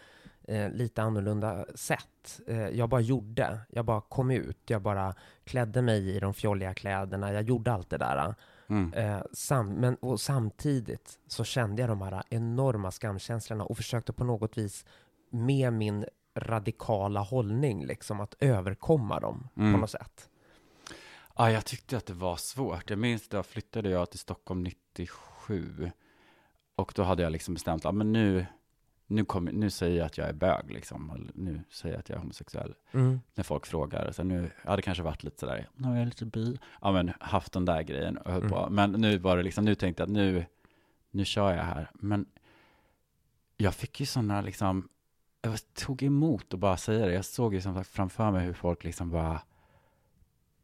[0.48, 2.40] eh, lite annorlunda sätt.
[2.46, 3.58] Eh, jag bara gjorde.
[3.70, 4.58] Jag bara kom ut.
[4.66, 7.32] Jag bara klädde mig i de fjolliga kläderna.
[7.32, 8.34] Jag gjorde allt det där.
[8.68, 8.92] Mm.
[8.92, 14.24] Eh, sam, men, och samtidigt så kände jag de här enorma skamkänslorna och försökte på
[14.24, 14.84] något vis
[15.30, 19.72] med min radikala hållning, liksom att överkomma dem Mm.
[19.72, 20.28] på något sätt?
[21.36, 22.90] Ja, jag tyckte att det var svårt.
[22.90, 25.90] Jag minns då flyttade jag till Stockholm 97.
[26.76, 28.46] Och då hade jag liksom bestämt, ja men nu,
[29.10, 31.30] nu, kommer, nu säger jag att jag är bög liksom.
[31.34, 32.74] Nu säger jag att jag är homosexuell.
[32.92, 33.20] Mm.
[33.34, 34.12] När folk frågar.
[34.12, 36.58] Så nu, jag hade kanske varit lite sådär, nu är jag lite bi.
[36.80, 38.52] Ja men haft den där grejen och höll Mm.
[38.52, 38.68] på.
[38.70, 40.44] Men nu var det liksom, nu tänkte jag att nu,
[41.10, 41.90] nu kör jag här.
[41.94, 42.26] Men
[43.56, 44.88] jag fick ju sådana liksom,
[45.42, 47.12] jag tog emot och bara säga det.
[47.12, 49.42] Jag såg ju som sagt framför mig hur folk liksom bara,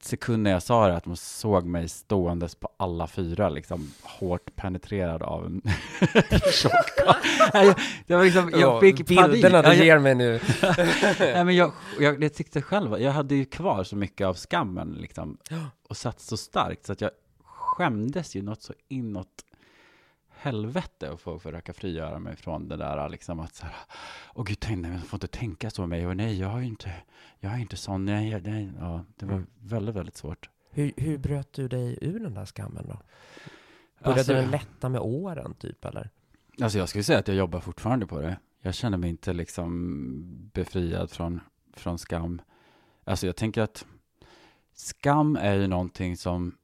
[0.00, 5.22] sekunden jag sa det, att de såg mig ståendes på alla fyra, liksom hårt penetrerad
[5.22, 5.62] av en
[6.52, 6.90] tjock
[7.52, 7.74] jag,
[8.06, 9.32] jag, liksom, jag fick panik.
[9.32, 10.40] Bilderna du ger mig nu.
[11.18, 14.92] Nej, men jag, jag, jag tyckte själv, jag hade ju kvar så mycket av skammen
[14.92, 15.38] liksom,
[15.88, 17.10] och satt så starkt så att jag
[17.44, 19.44] skämdes ju något så inåt
[20.44, 23.74] helvete att få försöka frigöra mig från det där liksom att så här,
[24.34, 26.62] åh gud, tänk, nej, jag får inte tänka så med mig, och nej, jag är
[26.62, 26.92] inte,
[27.40, 29.46] jag är inte sån, nej, nej, ja, det var Mm.
[29.60, 30.50] väldigt, väldigt svårt.
[30.70, 32.98] Hur, hur bröt du dig ur den där skammen då?
[34.02, 36.10] Började Alltså, den lätta med åren typ eller?
[36.62, 38.36] Alltså jag skulle säga att jag jobbar fortfarande på det.
[38.60, 41.40] Jag känner mig inte liksom befriad från,
[41.72, 42.42] från skam.
[43.04, 43.86] Alltså jag tänker att
[44.74, 46.56] skam är ju någonting som,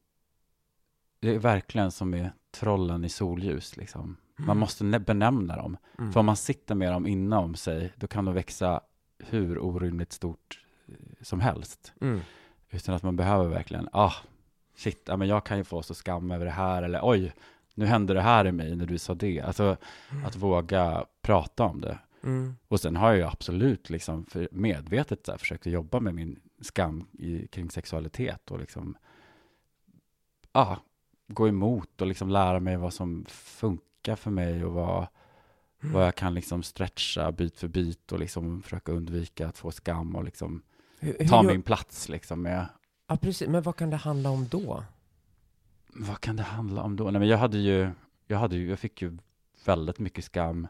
[1.20, 4.16] det är verkligen som är trollen i solljus liksom.
[4.36, 5.76] Man måste ne- benämna dem.
[5.98, 6.12] Mm.
[6.12, 8.80] För om man sitter med dem inom sig, då kan de växa
[9.18, 11.92] hur orimligt stort eh, som helst.
[12.00, 12.20] Mm.
[12.70, 14.14] Utan att man behöver verkligen, ah,
[14.76, 17.32] shit, ja, men jag kan ju få så skam över det här, eller oj,
[17.74, 19.40] nu hände det här i mig när du sa det.
[19.40, 19.76] Alltså
[20.26, 21.98] att våga prata om det.
[22.22, 22.56] Mm.
[22.68, 27.06] Och sen har jag ju absolut liksom medvetet så här, försökt jobba med min skam
[27.12, 28.96] i, kring sexualitet och liksom,
[30.52, 30.76] ah,
[31.34, 35.06] gå emot och liksom lära mig vad som funkar för mig och vad,
[35.80, 40.16] vad jag kan liksom stretcha bit för bit och liksom försöka undvika att få skam
[40.16, 40.62] och liksom
[40.98, 42.66] Hur, hur ta gör- min plats liksom med
[43.06, 43.48] Ja, precis.
[43.48, 44.84] Men vad kan det handla om då?
[45.94, 47.10] Vad kan det handla om då?
[47.10, 47.90] Nej, men jag hade ju,
[48.26, 49.18] jag hade ju, jag fick ju
[49.64, 50.68] väldigt mycket skam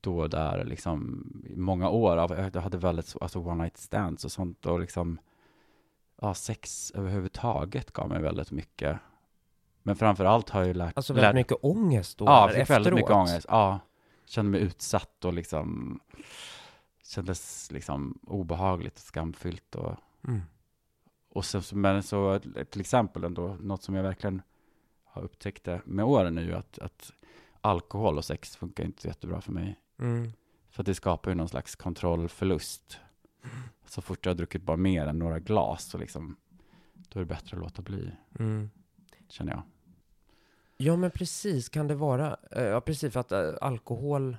[0.00, 2.16] då och där, liksom i många år.
[2.54, 5.18] Jag hade väldigt, så- alltså one night stands och sånt och liksom,
[6.20, 8.98] ja, sex överhuvudtaget gav mig väldigt mycket.
[9.86, 12.24] Men framför allt har jag ju lärt, Alltså lärt väldigt mycket ångest då?
[12.24, 13.28] ja, jag fick väldigt mycket efteråt?
[13.28, 13.46] ångest.
[13.50, 13.80] Ja,
[14.24, 16.00] kände mig utsatt och liksom,
[17.04, 19.96] kändes liksom obehagligt och skamfyllt och
[20.28, 20.40] Mm.
[21.28, 24.42] och sen, men så till exempel ändå, något som jag verkligen
[25.04, 27.12] har upptäckt med åren är ju att, att
[27.60, 29.80] alkohol och sex funkar inte jättebra för mig.
[29.98, 30.32] Mm.
[30.70, 32.98] För att det skapar ju någon slags kontrollförlust.
[33.86, 36.36] Så fort jag har druckit bara mer än några glas så liksom,
[36.94, 38.70] då är det bättre att låta bli, Mm.
[39.28, 39.62] känner jag.
[40.84, 41.68] Ja, men precis.
[41.68, 42.36] Kan det vara...
[42.50, 43.12] eh, Ja, precis.
[43.12, 44.36] För att eh, alkohol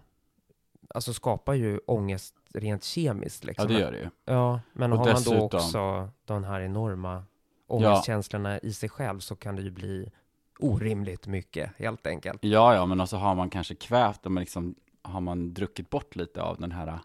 [0.89, 3.43] alltså skapar ju ångest rent kemiskt.
[3.43, 3.67] Ja, Liksom.
[3.67, 4.09] det gör det ju.
[4.25, 7.23] Ja, men Och har man då dessutom- också de här enorma
[7.67, 10.11] ångestkänslorna i sig själv så kan det ju bli
[10.59, 12.43] orimligt mycket, helt enkelt.
[12.43, 16.41] Ja, ja, men också har man kanske kvävt, men liksom, har man druckit bort lite
[16.41, 16.99] av den här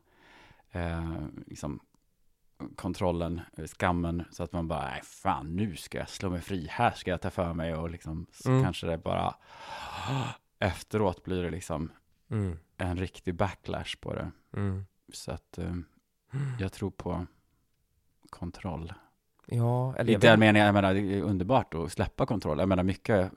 [0.73, 1.13] eh,
[1.47, 1.81] liksom,
[2.77, 6.67] kontrollen, eh, skammen, så att man bara, nej fan, nu ska jag slå mig fri,
[6.71, 8.63] här ska jag ta för mig och liksom, så Mm.
[8.63, 9.35] kanske det bara,
[10.59, 11.93] efteråt blir det liksom
[12.31, 12.57] Mm.
[12.77, 14.31] en riktig backlash på det.
[14.57, 14.85] Mm.
[15.13, 15.75] Så att eh,
[16.59, 17.27] jag tror på
[18.31, 18.93] kontroll.
[19.47, 22.59] Ja, eller I den meningen, jag menar, det är underbart att släppa kontroll.
[22.59, 23.33] Jag menar, mycket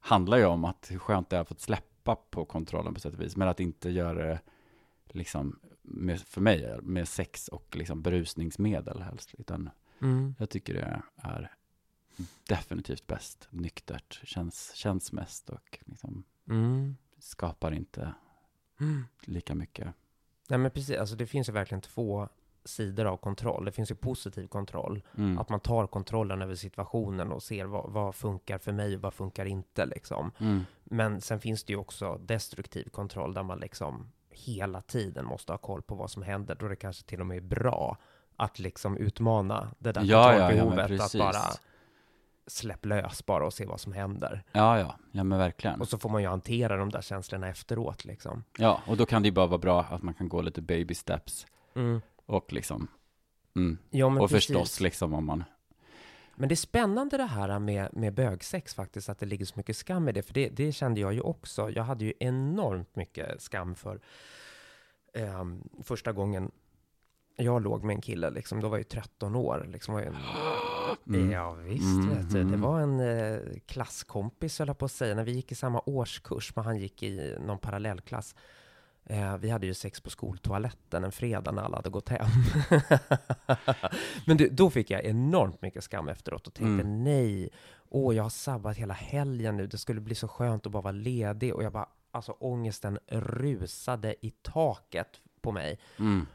[0.00, 3.14] handlar ju om att hur skönt det är att få släppa på kontrollen på sätt
[3.14, 4.40] och vis, men att inte göra det,
[5.08, 9.70] liksom, med, för mig, med sex och liksom berusningsmedel helst, utan
[10.02, 10.34] Mm.
[10.38, 11.50] jag tycker det är
[12.48, 16.96] definitivt bäst, nyktert, känns, känns mest och liksom Mm.
[17.18, 18.14] skapar inte
[18.80, 19.04] Mm.
[19.24, 19.88] lika mycket.
[20.48, 20.98] Nej, men precis.
[20.98, 22.28] Alltså, det finns ju verkligen två
[22.64, 23.64] sidor av kontroll.
[23.64, 25.38] Det finns ju positiv kontroll, Mm.
[25.38, 29.14] att man tar kontrollen över situationen och ser vad, vad funkar för mig och vad
[29.14, 30.30] funkar inte, liksom.
[30.38, 30.60] Mm.
[30.84, 35.58] Men sen finns det ju också destruktiv kontroll där man liksom hela tiden måste ha
[35.58, 37.98] koll på vad som händer, då det kanske till och med är bra
[38.36, 41.42] att liksom utmana det där Ja, ja, ja, men kontrollbehovet, att bara
[42.46, 44.42] släpp lös bara och se vad som händer.
[44.52, 45.80] Ja, ja, ja men verkligen.
[45.80, 48.44] Och så får man ju hantera de där känslorna efteråt liksom.
[48.58, 50.94] Ja, och då kan det ju bara vara bra att man kan gå lite baby
[50.94, 51.46] steps
[52.26, 52.88] och liksom,
[53.56, 53.78] mm.
[53.90, 54.46] Ja, men och precis.
[54.46, 55.44] förstås liksom om man,
[56.36, 59.76] Men det är spännande det här med, med bögsex faktiskt, att det ligger så mycket
[59.76, 60.22] skam i det.
[60.22, 61.70] För det, det kände jag ju också.
[61.70, 64.00] Jag hade ju enormt mycket skam för
[65.14, 66.50] ehm, första gången
[67.36, 69.68] jag låg med en kille, liksom, då var jag ju 13 år.
[69.72, 70.20] Liksom var jag en,
[71.06, 71.30] Mm.
[71.30, 72.34] Ja visst, Mm, vet du.
[72.34, 72.60] Det mm.
[72.60, 76.56] var en eh, klasskompis, höll jag på att säga, när vi gick i samma årskurs,
[76.56, 78.34] men han gick i någon parallellklass.
[79.06, 82.26] Eh, vi hade ju sex på skoltoaletten en fredag när alla hade gått hem.
[84.26, 87.04] Men du, då fick jag enormt mycket skam efteråt och tänkte Mm.
[87.04, 87.48] nej,
[87.88, 90.92] åh jag har sabbat hela helgen nu, det skulle bli så skönt att bara vara
[90.92, 91.54] ledig.
[91.54, 95.08] Och jag bara, alltså ångesten rusade i taket
[95.40, 95.78] på mig.
[95.98, 96.26] Mm.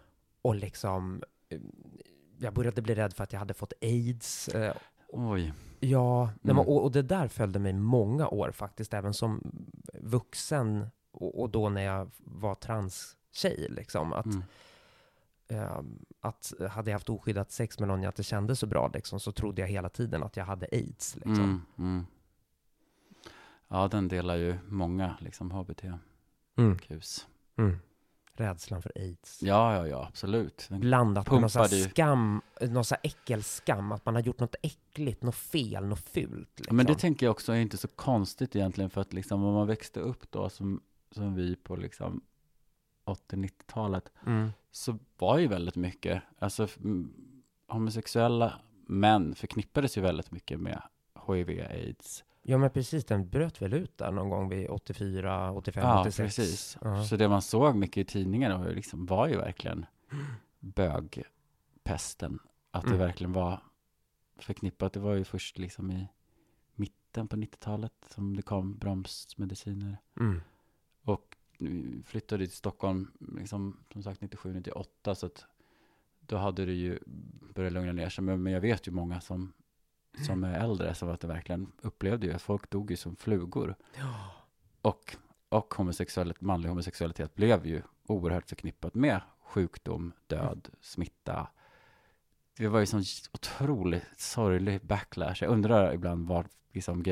[0.41, 1.59] Och liksom, eh,
[2.39, 4.47] jag började bli rädd för att jag hade fått aids.
[4.47, 4.73] Eh,
[5.11, 5.53] Oj.
[5.79, 6.59] Ja, nej, Mm.
[6.67, 9.51] och, och det där följde mig många år faktiskt, även som
[9.93, 10.87] vuxen
[11.19, 13.67] och, och då när jag var transtjej.
[13.69, 14.43] Liksom, att, Mm.
[15.47, 15.81] eh,
[16.21, 19.31] att hade jag haft oskyddat sex med någon jag inte kände så bra, liksom, så
[19.31, 21.15] trodde jag hela tiden att jag hade aids.
[21.15, 21.33] Liksom.
[21.43, 21.61] Mm.
[21.77, 22.05] Mm.
[23.67, 27.27] Ja, den delar ju många liksom HBT-kus.
[27.57, 27.69] Mm.
[27.69, 27.79] Mm.
[28.33, 29.43] Rädslan för aids.
[29.43, 30.65] Ja, ja, ja, absolut.
[30.69, 34.39] Den, Blandat med någon sån här skam, någon sån här äckelskam, att man har gjort
[34.39, 36.49] något äckligt, något fel, något fult.
[36.59, 36.77] Liksom.
[36.77, 39.67] Men det tänker jag också är inte så konstigt egentligen för att liksom om man
[39.67, 42.21] växte upp då som, som vi på liksom
[43.05, 44.49] 80-90-talet mm.
[44.71, 46.67] så var ju väldigt mycket, alltså
[47.67, 50.81] homosexuella män förknippades ju väldigt mycket med
[51.27, 52.23] HIV, aids.
[52.41, 56.17] Ja men precis, den bröt väl ut där någon gång vid 84, 85, Ja, 86.
[56.17, 56.77] precis.
[56.81, 57.03] Ja.
[57.03, 59.85] Så det man såg mycket i tidningarna var liksom, var ju verkligen
[60.59, 62.39] bögpesten.
[62.71, 62.99] Att det Mm.
[62.99, 63.63] verkligen var
[64.37, 64.93] förknippat.
[64.93, 66.07] Det var ju först liksom i
[66.75, 69.97] mitten på 90-talet som det kom bromsmediciner.
[70.19, 70.41] Mm.
[72.05, 75.45] Flyttade till Stockholm, liksom, som sagt 97, 98, så att
[76.19, 76.99] då hade det ju
[77.53, 78.23] börjat lugna ner sig.
[78.23, 79.53] Men, men jag vet ju många som,
[80.25, 83.75] som är äldre som att det verkligen upplevde ju att folk dog ju som flugor.
[83.97, 84.31] Ja.
[84.81, 85.17] Och,
[85.49, 91.47] och homosexualitet, manlig homosexualitet blev ju oerhört förknippat med sjukdom, död, smitta.
[92.57, 95.43] Det var ju sån otroligt sorglig backlash.
[95.43, 97.03] Jag undrar ibland var liksom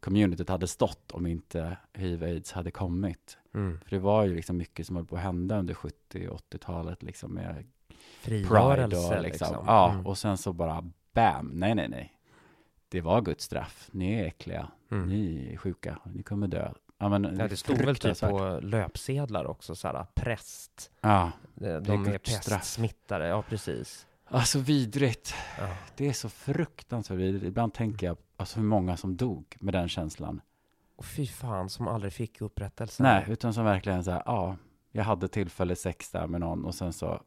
[0.00, 3.38] gay-communityt hade stått om inte hiv-aids hade kommit.
[3.54, 3.78] Mm.
[3.84, 7.02] För det var ju liksom mycket som höll på att hända under 70 och 80-talet
[7.02, 7.64] liksom med
[8.20, 9.48] Frigörelse och liksom.
[9.48, 9.64] liksom.
[9.66, 10.06] Ja, Mm.
[10.06, 12.16] och sen så bara bam, nej, nej, nej.
[12.88, 13.88] Det var Guds straff.
[13.92, 14.68] Ni är äckliga.
[14.90, 15.08] Mm.
[15.08, 15.98] Ni är sjuka.
[16.14, 16.72] Ni kommer dö.
[16.98, 20.90] Ja, men Ja, det stod väl typ på löpsedlar också, så här, präst.
[21.00, 24.06] Ja, De, Det är är pestsmittade, ja precis.
[24.24, 25.34] alltså vidrigt.
[25.58, 25.76] Ja.
[25.96, 27.44] Det är så fruktansvärt vidrigt.
[27.44, 30.40] Ibland tänker jag alltså hur många som dog med den känslan.
[30.96, 33.02] Och fy fan, som aldrig fick upprättelse.
[33.02, 34.56] Nej, utan som verkligen så här, ja,
[34.92, 37.22] jag hade tillfälle sex där med någon och sen så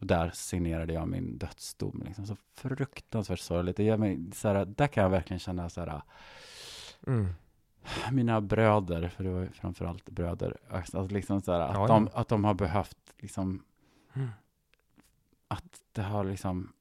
[0.00, 2.02] och där signerade jag min dödsdom.
[2.06, 2.26] Liksom.
[2.26, 3.76] Så fruktansvärt sorgligt.
[3.76, 6.02] Det gör mig, så här, där kan jag verkligen känna så här,
[7.06, 7.28] Mm.
[8.12, 12.08] mina bröder, för det var ju framförallt bröder, alltså liksom så här, att, Ja, de,
[12.12, 12.20] ja.
[12.20, 13.62] att de har behövt liksom,
[14.14, 14.28] Mm.
[15.48, 16.72] att det har liksom,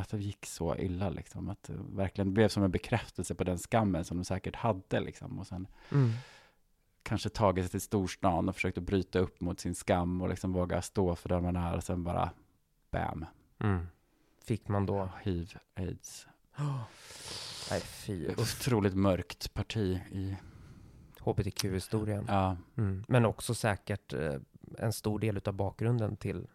[0.00, 3.58] att det gick så illa liksom, att det verkligen blev som en bekräftelse på den
[3.58, 6.10] skammen som de säkert hade liksom, och sen Mm.
[7.02, 10.52] kanske tagit sig till storstan och försökt att bryta upp mot sin skam och liksom
[10.52, 12.30] våga stå för den man är och sen bara,
[12.90, 13.26] bam,
[13.58, 13.86] Mm.
[14.44, 15.08] Fick man då?
[15.22, 16.26] hiv, aids.
[17.70, 18.28] Nej, fy.
[18.32, 20.36] Otroligt mörkt parti i,
[21.20, 22.24] HBTQ-historien.
[22.28, 23.04] ja, Mm.
[23.08, 24.34] Men också säkert eh,
[24.78, 26.46] en stor del av bakgrunden till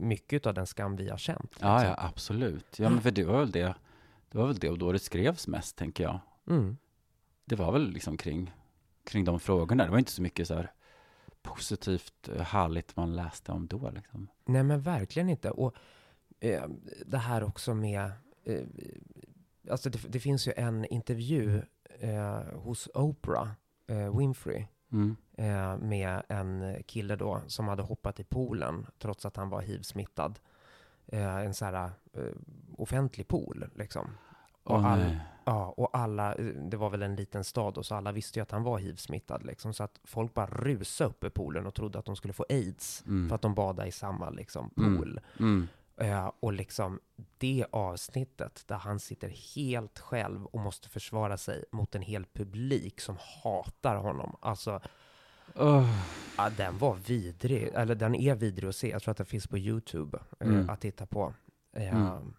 [0.00, 1.56] mycket av den skam vi har känt.
[1.60, 1.90] ja, liksom.
[1.90, 2.78] ja, absolut.
[2.78, 3.74] Ja, men för det var väl det,
[4.30, 6.20] det var väl det och då det skrevs mest, tänker jag.
[6.46, 6.76] Mm.
[7.44, 8.54] det var väl liksom kring,
[9.04, 9.84] kring de frågorna.
[9.84, 10.72] Det var inte så mycket så här
[11.42, 14.28] positivt, eh, härligt man läste om då liksom.
[14.44, 15.50] Nej, men verkligen inte.
[15.50, 15.74] Och
[16.40, 16.64] eh,
[17.06, 18.10] det här också med...
[18.44, 18.62] Eh,
[19.70, 21.62] alltså det, det finns ju en intervju
[22.00, 23.50] eh, hos Oprah
[23.86, 25.16] eh, Winfrey Mm.
[25.36, 30.38] eh, med en kille då som hade hoppat i poolen trots att han var hiv-smittad.
[31.06, 32.22] Eh, en så här eh,
[32.76, 34.08] offentlig pool liksom.
[34.62, 35.20] Och all- nej.
[35.44, 36.34] Ja, och alla,
[36.70, 39.44] det var väl en liten stad och så alla visste ju att han var hiv-smittad
[39.44, 39.74] liksom.
[39.74, 43.04] Så att folk bara rusade upp i poolen och trodde att de skulle få aids.
[43.06, 43.28] Mm.
[43.28, 44.96] För att de badade i samma liksom, Mm.
[44.96, 45.20] pool.
[45.40, 45.68] Mm.
[46.00, 47.00] Eh, och liksom
[47.38, 53.00] det avsnittet där han sitter helt själv och måste försvara sig mot en hel publik
[53.00, 54.36] som hatar honom.
[54.40, 54.80] Alltså,
[55.54, 55.90] Åh,
[56.36, 57.68] ja, den var vidrig.
[57.74, 58.90] Eller den är vidrig att se.
[58.90, 60.70] Jag tror att den finns på YouTube eh, Mm.
[60.70, 61.34] att titta på.
[61.72, 62.34] Eh, Mm.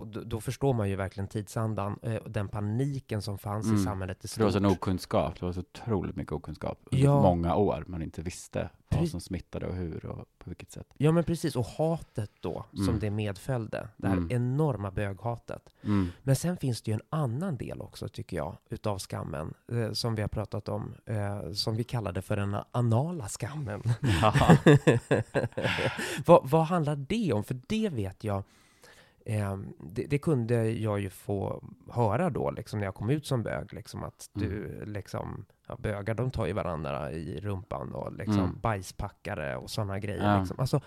[0.00, 1.98] Då, förstår man ju verkligen tidsandan.
[2.02, 3.80] Eh, och den paniken som fanns Mm.
[3.80, 4.62] i samhället i för det var stort.
[4.62, 7.22] sån okunskap, det var så otroligt mycket okunskap under Ja.
[7.22, 7.84] många år.
[7.86, 10.86] Man inte visste vad som smittade och hur och på vilket sätt.
[10.96, 12.98] Ja men precis, och hatet då som Mm.
[13.00, 13.88] det medföljde.
[13.96, 14.30] Det här Mm.
[14.30, 15.74] enorma böghatet.
[15.84, 16.08] Mm.
[16.22, 20.14] Men sen finns det ju en annan del också, tycker jag, utav skammen, eh, som
[20.14, 23.82] vi har pratat om, eh, som vi kallade för den anala skammen.
[26.26, 27.44] Vad, vad handlar det om?
[27.44, 28.42] För det vet jag,
[29.26, 33.42] Eh, det, det, kunde jag ju få höra då, liksom, när jag kom ut som
[33.42, 34.92] bög, liksom, att du, mm.
[34.92, 38.58] liksom, ja, bögar de tar ju varandra i rumpan och liksom mm.
[38.62, 40.32] bajspackare och sådana grejer.
[40.32, 40.38] Ja.
[40.38, 40.60] Liksom.
[40.60, 40.80] Alltså,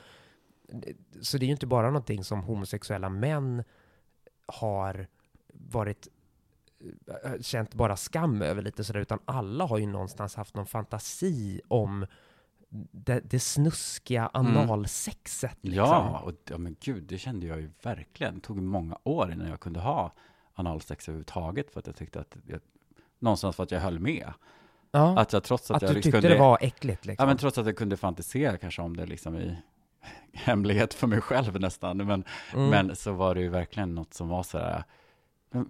[1.21, 3.63] så det är ju inte bara någonting som homosexuella män
[4.45, 5.07] har
[5.53, 6.07] varit
[7.23, 11.61] eh, känt bara skam över lite sådär, utan alla har ju någonstans haft någon fantasi
[11.67, 12.05] om
[12.91, 14.57] det, det snuskiga mm.
[14.57, 15.63] analsexet.
[15.63, 15.73] Mm.
[15.73, 15.85] Liksom.
[15.85, 18.35] Ja, och ja, men gud, det kände jag ju verkligen.
[18.35, 20.13] Det tog många år innan jag kunde ha
[20.53, 22.59] analsex överhuvudtaget, för att jag tyckte att, jag,
[23.19, 24.33] någonstans för att jag höll med.
[24.91, 27.23] Ja, att jag trots att, att jag du liksom tyckte kunde, det var äckligt liksom.
[27.23, 29.57] Ja, men trots att jag kunde fantisera kanske om det liksom i
[30.33, 31.97] hemlighet för mig själv nästan.
[31.97, 32.23] Men,
[32.53, 32.69] mm.
[32.69, 34.83] men så var det ju verkligen något som var sådär,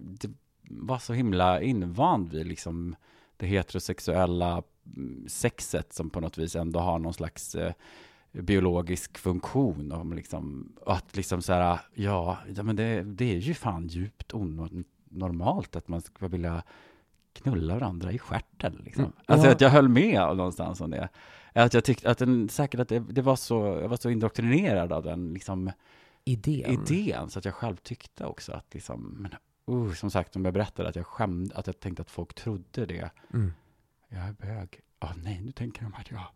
[0.00, 0.30] det
[0.70, 2.96] var så himla invand vid liksom
[3.36, 4.62] det heterosexuella
[5.26, 7.72] sexet som på något vis ändå har någon slags eh,
[8.32, 9.92] biologisk funktion.
[9.92, 14.34] Om liksom, att liksom så här, ja, ja men det, det är ju fan djupt
[14.34, 16.62] onormalt att man ska vilja
[17.32, 18.80] knulla varandra i stjärten.
[18.84, 19.04] Liksom.
[19.04, 19.16] Mm.
[19.26, 19.52] Alltså ja.
[19.52, 21.08] att jag höll med någonstans om det.
[21.52, 24.92] Att jag tyckte att den, säkert att det, det, var så, jag var så indoktrinerad
[24.92, 25.72] av den liksom,
[26.24, 26.70] idén.
[26.70, 29.34] idén, så att jag själv tyckte också att liksom, men,
[29.76, 32.86] uh, som sagt, om jag berättade att jag skämde, att jag tänkte att folk trodde
[32.86, 33.10] det.
[33.34, 33.52] Mm.
[34.08, 34.80] Jag är bög.
[35.00, 36.26] Ja, oh, nej, nu tänker de att jag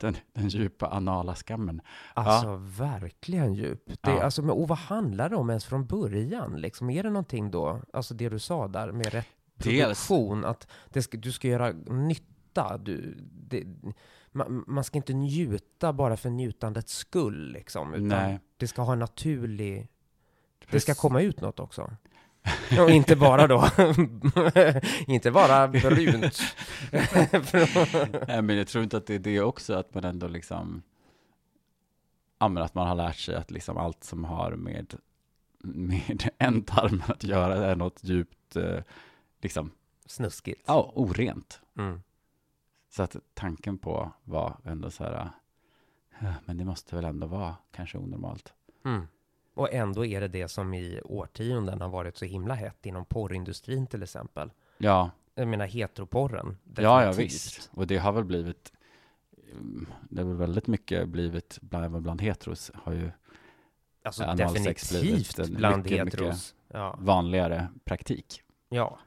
[0.00, 1.80] den, den djupa anala skammen.
[2.14, 2.56] Alltså ja.
[2.60, 3.82] verkligen djup.
[3.86, 4.22] Det, ja.
[4.22, 6.60] alltså, men, och vad handlar det om ens från början?
[6.60, 9.26] Liksom, är det någonting då, alltså det du sa där med rätt
[9.58, 10.50] produktion, Dels.
[10.50, 12.78] att det ska, du ska göra nytta.
[12.78, 13.64] Du, det,
[14.32, 18.40] man, man, ska inte njuta bara för njutandets skull, liksom, utan Nej.
[18.56, 19.88] det ska ha en naturlig...
[20.60, 20.86] Precis.
[20.86, 21.96] Det ska komma ut något också.
[22.80, 23.68] Och inte bara då,
[25.06, 26.40] inte bara brunt.
[28.28, 30.82] Nej, men jag tror inte att det är det också, att man ändå liksom,
[32.38, 34.94] ja, men att man har lärt sig att liksom allt som har med,
[35.58, 38.78] med ändtarmen att göra är något djupt, eh,
[39.40, 39.70] liksom,
[40.06, 40.62] snuskigt.
[40.66, 41.60] Ja, orent.
[41.78, 42.02] Mm.
[42.88, 45.30] Så att tanken på var ändå så här,
[46.44, 48.54] men det måste väl ändå vara kanske onormalt.
[48.84, 49.06] Mm.
[49.56, 53.86] Och ändå är det det som i årtionden har varit så himla hett inom porrindustrin
[53.86, 54.50] till exempel.
[54.78, 55.10] Ja.
[55.34, 56.56] Jag menar heteroporren.
[56.76, 57.70] Ja, ja visst.
[57.72, 58.72] Och det har väl blivit,
[60.10, 63.10] det har väl väldigt mycket blivit, bland, bland heteros har ju
[64.02, 66.54] Alltså definitivt bland mycket, heteros.
[66.54, 66.98] Mycket ja.
[67.00, 68.42] vanligare praktik.
[68.68, 68.98] Ja.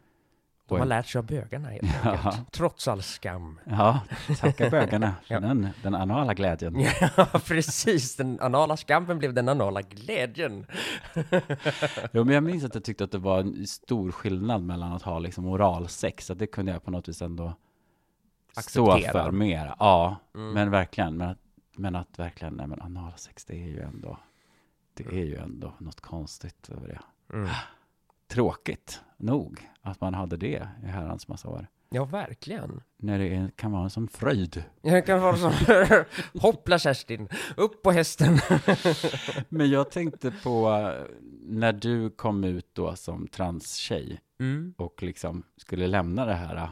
[0.69, 2.11] De har lärt sig av bögarna helt ja.
[2.11, 3.59] enkelt, trots all skam.
[3.63, 3.99] Ja,
[4.39, 5.39] tacka bögarna för ja.
[5.39, 6.75] den, den anala glädjen.
[7.17, 8.15] Ja, precis.
[8.15, 10.65] Den anala skammen blev den anala glädjen.
[12.11, 15.01] jo, men jag minns att jag tyckte att det var en stor skillnad mellan att
[15.01, 17.53] ha liksom oralsex, att det kunde jag på något vis ändå
[18.55, 18.99] Acceptera.
[18.99, 19.75] stå för mer.
[19.79, 20.53] Ja, mm.
[20.53, 21.17] men verkligen.
[21.17, 21.37] Men att,
[21.77, 24.19] men att verkligen, nej men analsex, det är ju ändå,
[24.93, 26.99] det är ju ändå något konstigt över det.
[27.33, 27.49] Mm.
[28.29, 31.67] Tråkigt nog att man hade det i herrans massa år.
[31.89, 32.81] Ja, verkligen.
[32.97, 34.63] När det är, kan vara en sån fröjd.
[34.81, 35.53] Det kan vara som,
[36.41, 38.39] hoppla Kerstin, upp på hästen.
[39.49, 40.69] Men jag tänkte på
[41.41, 44.73] när du kom ut då som transtjej mm.
[44.77, 46.69] och liksom skulle lämna det här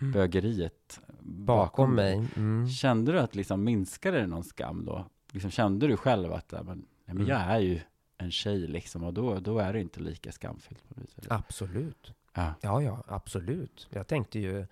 [0.00, 0.12] mm.
[0.12, 2.28] bögeriet bakom, bakom mig.
[2.36, 2.68] Mm.
[2.68, 5.04] Kände du att liksom minskade det någon skam då?
[5.32, 7.28] Liksom kände du själv att men, nej, men mm.
[7.28, 7.80] jag är ju
[8.18, 10.88] en tjej liksom och då, då är det inte lika skamfyllt.
[10.88, 12.12] På det Absolut.
[12.32, 12.54] Ja.
[12.60, 13.88] ja, ja, absolut.
[13.90, 14.66] Jag tänkte ju...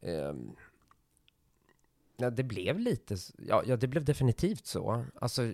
[0.00, 0.34] Eh,
[2.16, 3.16] ja, det blev lite...
[3.48, 5.04] Ja, ja, det blev definitivt så.
[5.20, 5.52] Alltså,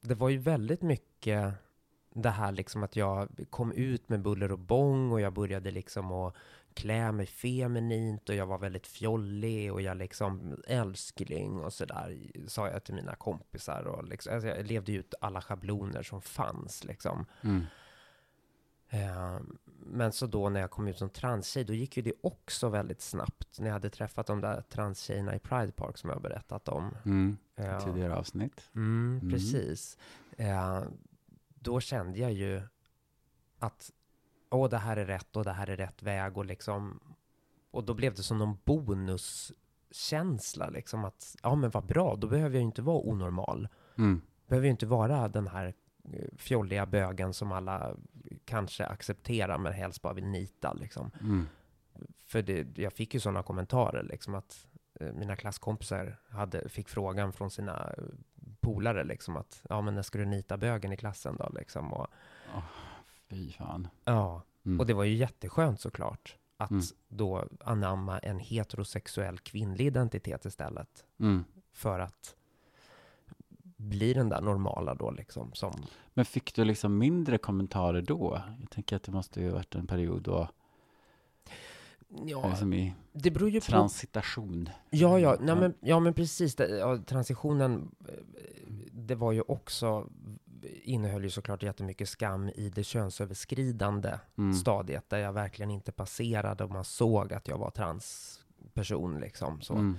[0.00, 1.54] det var ju väldigt mycket
[2.14, 6.12] det här liksom att jag kom ut med buller och bång och jag började liksom
[6.12, 6.34] att
[6.74, 12.16] klä mig feminint och jag var väldigt fjollig och jag liksom älskling och sådär
[12.46, 16.84] sa jag till mina kompisar och liksom, alltså jag levde ut alla schabloner som fanns
[16.84, 17.26] liksom.
[17.42, 17.64] Mm.
[18.88, 19.40] Eh,
[19.86, 23.00] men så då när jag kom ut som transtjej, då gick ju det också väldigt
[23.00, 23.58] snabbt.
[23.58, 26.96] När jag hade träffat de där transtjejerna i Pride Park som jag har berättat om.
[27.04, 28.70] Mm, eh, tidigare avsnitt.
[28.74, 29.30] Mm, mm.
[29.30, 29.98] Precis.
[30.36, 30.82] Eh,
[31.48, 32.62] då kände jag ju
[33.58, 33.90] att
[34.54, 37.00] åh, det här är rätt och det här är rätt väg och liksom
[37.74, 42.54] och då blev det som någon bonuskänsla liksom att ja, men vad bra, då behöver
[42.54, 43.68] jag ju inte vara onormal.
[43.98, 44.22] Mm.
[44.46, 45.74] Behöver ju inte vara den här
[46.12, 47.96] eh, fjolliga bögen som alla
[48.44, 51.10] kanske accepterar men helst bara vill nita liksom.
[51.20, 51.46] Mm.
[52.26, 54.66] För det, jag fick ju sådana kommentarer liksom att
[55.00, 58.04] eh, mina klasskompisar hade, fick frågan från sina eh,
[58.60, 62.06] polare liksom att ja men när ska du nita bögen i klassen då liksom och
[62.54, 62.64] oh,
[63.34, 63.88] fy fan.
[64.04, 64.80] Ja, mm.
[64.80, 66.84] och det var ju jätteskönt såklart att mm.
[67.08, 71.04] då anamma en heterosexuell kvinnlig identitet istället.
[71.20, 71.44] Mm.
[71.72, 72.36] För att
[73.76, 78.42] bli den där normala då liksom som Men fick du liksom mindre kommentarer då?
[78.60, 80.48] Jag tänker att det måste ju varit en period då,
[82.26, 84.68] Ja, liksom i det beror ju på transitation.
[84.90, 86.54] Ja, ja, nej, men, ja men precis.
[86.54, 88.14] Det, ja, transitionen, eh,
[88.92, 90.08] det var ju också,
[90.82, 94.54] innehöll ju såklart jättemycket skam i det könsöverskridande Mm.
[94.54, 99.60] stadiet, där jag verkligen inte passerade och man såg att jag var transperson liksom.
[99.60, 99.98] Så, Mm.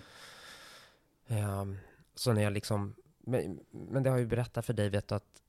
[1.27, 1.77] Ehm,
[2.15, 5.15] så när jag liksom, men, men det har jag ju berättat för dig, vet du,
[5.15, 5.41] att,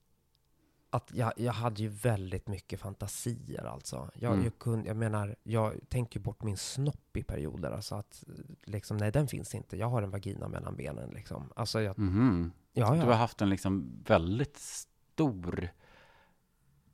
[0.89, 4.09] att jag, jag hade ju väldigt mycket fantasier alltså.
[4.15, 4.43] Jag, Mm.
[4.43, 7.71] jag, kunde, jag menar, jag tänkte ju bort min snopp i perioder.
[7.71, 8.23] Alltså att,
[8.65, 9.77] liksom, nej den finns inte.
[9.77, 11.49] Jag har en vagina mellan benen liksom.
[11.55, 12.51] Alltså jag, Mhm.
[12.73, 13.13] ja, Du har ja.
[13.13, 15.69] haft en liksom väldigt stor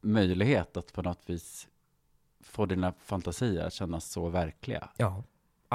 [0.01, 1.67] möjlighet att på något vis
[2.41, 4.89] få dina fantasier att kännas så verkliga.
[4.97, 5.23] Ja,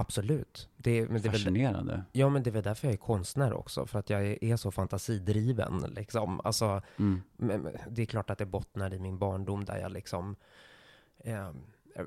[0.01, 0.68] absolut.
[0.76, 2.05] Det, men det är väl, Fascinerande.
[2.12, 3.86] ja, men det är väl därför jag är konstnär också.
[3.86, 6.40] För att jag är, är så fantasidriven liksom.
[6.44, 7.22] Alltså, Mm.
[7.36, 10.36] Men det är klart att det bottnar i min barndom där jag liksom
[11.18, 11.51] eh,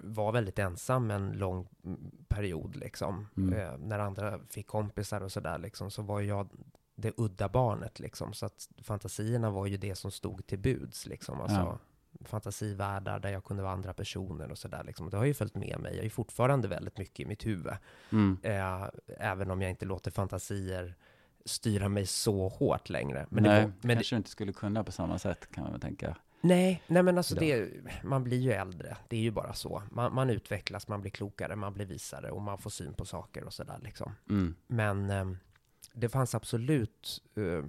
[0.03, 1.67] var väldigt ensam en lång
[2.27, 3.27] period liksom.
[3.37, 3.59] Mm.
[3.59, 6.49] Eh, när andra fick kompisar och sådär liksom, så var jag
[6.95, 8.33] det udda barnet liksom.
[8.33, 11.41] Så att fantasierna var ju det som stod till buds liksom.
[11.41, 11.79] Alltså, Ja.
[12.25, 15.09] Fantasivärldar där jag kunde vara andra personer och sådär liksom.
[15.09, 15.95] Det har ju följt med mig.
[15.95, 17.73] Jag är fortfarande väldigt mycket i mitt huvud.
[18.11, 18.37] Mm.
[18.43, 18.89] Eh,
[19.19, 20.95] även om jag inte låter fantasier
[21.45, 23.25] styra mig så hårt längre.
[23.29, 25.63] Men Nej, det, var- men det, kanske du inte skulle kunna på samma sätt kan
[25.63, 26.17] man väl tänka.
[26.43, 27.69] Nej, nej men alltså det,
[28.03, 28.97] man blir ju äldre.
[29.07, 29.83] Det är ju bara så.
[29.91, 33.43] Man, man utvecklas, man blir klokare, man blir visare och man får syn på saker
[33.43, 34.11] och sådär liksom.
[34.29, 34.55] Mm.
[34.67, 35.31] Men eh,
[35.93, 37.65] det fanns absolut eh,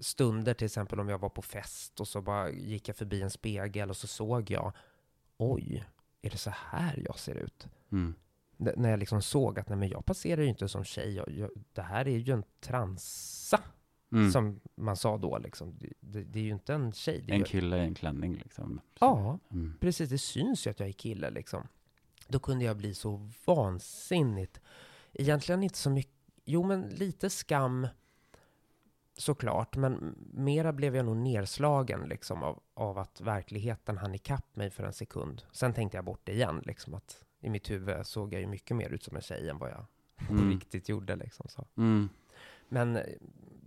[0.00, 3.30] stunder, till exempel om jag var på fest och så bara gick jag förbi en
[3.30, 4.72] spegel och så såg jag,
[5.36, 5.84] oj,
[6.22, 7.66] är det så här jag ser ut?
[7.92, 8.14] Mm.
[8.56, 11.50] När jag liksom såg att nej men jag passerar ju inte som tjej, jag, jag,
[11.72, 13.60] det här är ju en transa,
[14.12, 14.30] Mm.
[14.32, 15.78] som man sa då liksom.
[16.00, 17.24] Det, det, är ju inte en tjej.
[17.28, 18.80] En kille i en klänning liksom.
[19.00, 19.74] ja, Mm.
[19.80, 21.68] Precis, det syns ju att jag är kille liksom.
[22.28, 24.60] Då kunde jag bli så vansinnigt,
[25.12, 26.12] egentligen inte så mycket,
[26.44, 27.88] jo men lite skam
[29.16, 34.70] såklart, men mera blev jag nog nerslagen liksom av, av att verkligheten hann ikapp mig
[34.70, 35.42] för en sekund.
[35.52, 38.76] Sen tänkte jag bort det igen, liksom att i mitt huvud såg jag ju mycket
[38.76, 39.86] mer ut som en tjej än vad jag
[40.30, 40.50] Mm.
[40.50, 41.48] riktigt gjorde liksom.
[41.48, 41.66] Så.
[41.76, 42.08] Mm.
[42.68, 43.02] Men eh,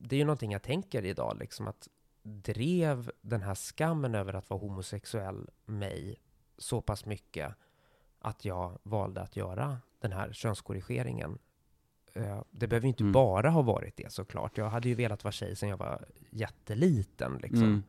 [0.01, 1.87] det är ju någonting jag tänker idag, liksom att
[2.23, 6.17] drev den här skammen över att vara homosexuell mig
[6.57, 7.55] så pass mycket
[8.19, 11.37] att jag valde att göra den här könskorrigeringen.
[12.13, 13.11] Eh, Det behöver ju inte Mm.
[13.13, 14.57] bara ha varit det såklart.
[14.57, 17.63] Jag hade ju velat vara tjej sedan jag var jätteliten liksom.
[17.63, 17.83] Mm.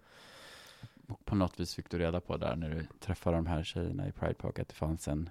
[1.08, 4.08] Och på något vis fick du reda på där när du träffade de här tjejerna
[4.08, 5.30] i Pride Park att det fanns en,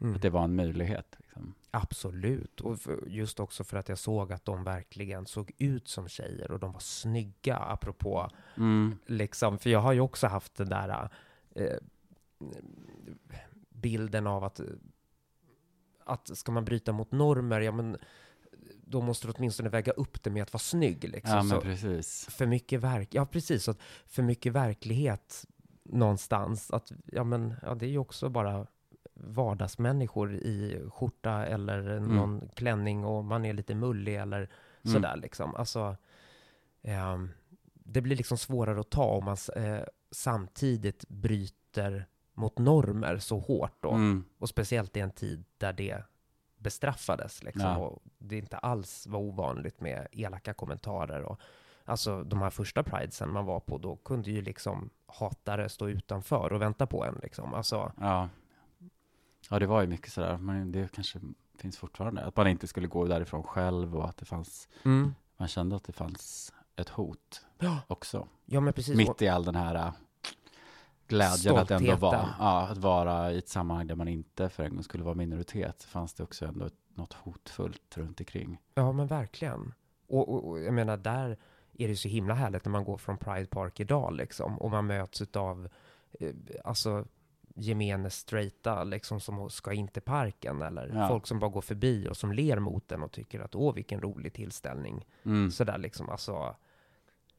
[0.00, 0.14] Mm.
[0.16, 1.16] att det var en möjlighet.
[1.18, 1.54] Liksom.
[1.70, 2.60] Absolut.
[2.60, 6.58] Och just också för att jag såg att de verkligen såg ut som tjejer och
[6.58, 8.98] de var snygga, apropå Mm.
[9.06, 11.08] liksom, för jag har ju också haft den där
[11.54, 11.76] eh,
[13.70, 14.60] bilden av att,
[16.06, 17.96] att ska man bryta mot normer, ja men
[18.86, 21.04] då måste du åtminstone väga upp det med att vara snygg.
[21.04, 21.36] Liksom.
[21.36, 22.26] Ja, men så precis.
[22.30, 23.74] för mycket verk, ja precis, så
[24.06, 25.44] för mycket verklighet
[25.82, 28.66] någonstans, att ja men ja, det är ju också bara
[29.14, 34.50] vardagsmänniskor i skjorta eller någon klänning och man är lite mullig eller
[34.84, 34.94] Mm.
[34.94, 35.54] sådär liksom.
[35.54, 35.96] Alltså,
[36.82, 37.30] ehm,
[37.74, 39.80] det blir liksom svårare att ta om man eh,
[40.10, 43.90] samtidigt bryter mot normer så hårt då.
[43.90, 44.24] Mm.
[44.38, 46.02] Och speciellt i en tid där det
[46.56, 47.62] bestraffades liksom.
[47.70, 47.76] Ja.
[47.76, 51.22] Och det inte alls var ovanligt med elaka kommentarer.
[51.22, 51.40] Och,
[51.84, 56.52] alltså de här första pridesen man var på, då kunde ju liksom hatare stå utanför
[56.52, 57.54] och vänta på en liksom.
[57.54, 58.28] Alltså, Ja.
[59.50, 61.20] ja, det var ju mycket sådär, men det kanske
[61.58, 62.24] finns fortfarande.
[62.24, 64.68] Att man inte skulle gå därifrån själv och att det fanns,
[65.36, 67.78] man kände att det fanns ett hot Ja.
[67.86, 68.28] också.
[68.44, 68.96] ja men precis.
[68.96, 69.92] Mitt i all den här
[71.08, 72.34] glädjen att ändå vara, Stoltheten.
[72.38, 75.80] ja, att vara i ett sammanhang där man inte för en gång skulle vara minoritet,
[75.80, 78.60] så fanns det också ändå något hotfullt runt omkring.
[78.74, 79.72] Ja, men verkligen.
[80.08, 81.36] Och, och, och jag menar, där
[81.78, 84.86] är det så himla härligt när man går från Pride Park idag liksom, och man
[84.86, 85.68] möts av
[86.20, 86.30] eh,
[86.64, 87.04] alltså
[87.56, 91.08] gemene straighta liksom som ska in till parken eller Ja.
[91.08, 94.00] folk som bara går förbi och som ler mot den och tycker att åh vilken
[94.00, 95.06] rolig tillställning.
[95.24, 95.50] Mm.
[95.50, 96.56] Sådär liksom, alltså.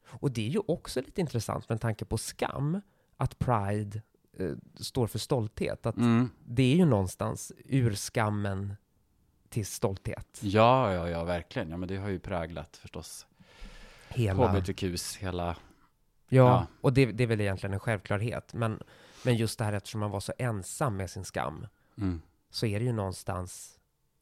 [0.08, 2.80] Och det är ju också lite intressant med tanke på skam,
[3.16, 4.02] att Pride
[4.38, 5.86] eh, står för stolthet.
[5.86, 6.30] Att Mm.
[6.44, 8.76] det är ju någonstans ur skammen
[9.48, 10.38] till stolthet.
[10.42, 11.70] Ja, ja, ja, verkligen.
[11.70, 13.26] Ja, men det har ju präglat förstås
[14.08, 14.48] Hela...
[14.48, 15.46] HBTQs hela...
[15.46, 15.56] Ja,
[16.28, 16.66] Ja.
[16.80, 18.54] och det, det är väl egentligen en självklarhet.
[18.54, 18.82] Men,
[19.24, 21.66] men just det här eftersom man var så ensam med sin skam,
[21.98, 22.22] Mm.
[22.50, 23.78] så är det ju någonstans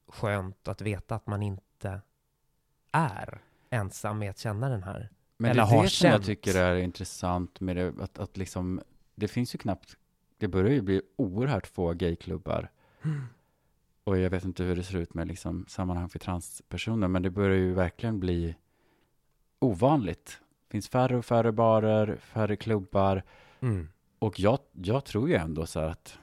[0.09, 2.01] skönt att veta att man inte
[2.93, 6.25] är ensam med att känna den här Men Eller det är har det som jag
[6.25, 8.81] tycker är intressant med det, att, att liksom,
[9.15, 9.97] det finns ju knappt,
[10.39, 12.71] det börjar ju bli oerhört få gayklubbar.
[14.05, 17.31] Och jag vet inte hur det ser ut med liksom sammanhang för transpersoner, men det
[17.31, 18.55] börjar ju verkligen bli
[19.59, 20.41] ovanligt.
[20.67, 23.23] Det finns färre och färre barer, färre klubbar.
[23.61, 23.89] Mm.
[24.19, 26.19] Och jag, jag tror ju ändå så här att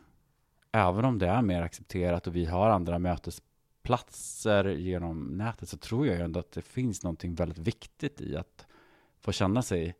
[0.71, 6.07] även om det är mer accepterat och vi har andra mötesplatser genom nätet så tror
[6.07, 8.65] jag ju ändå att det finns någonting väldigt viktigt i att
[9.21, 9.95] få känna sig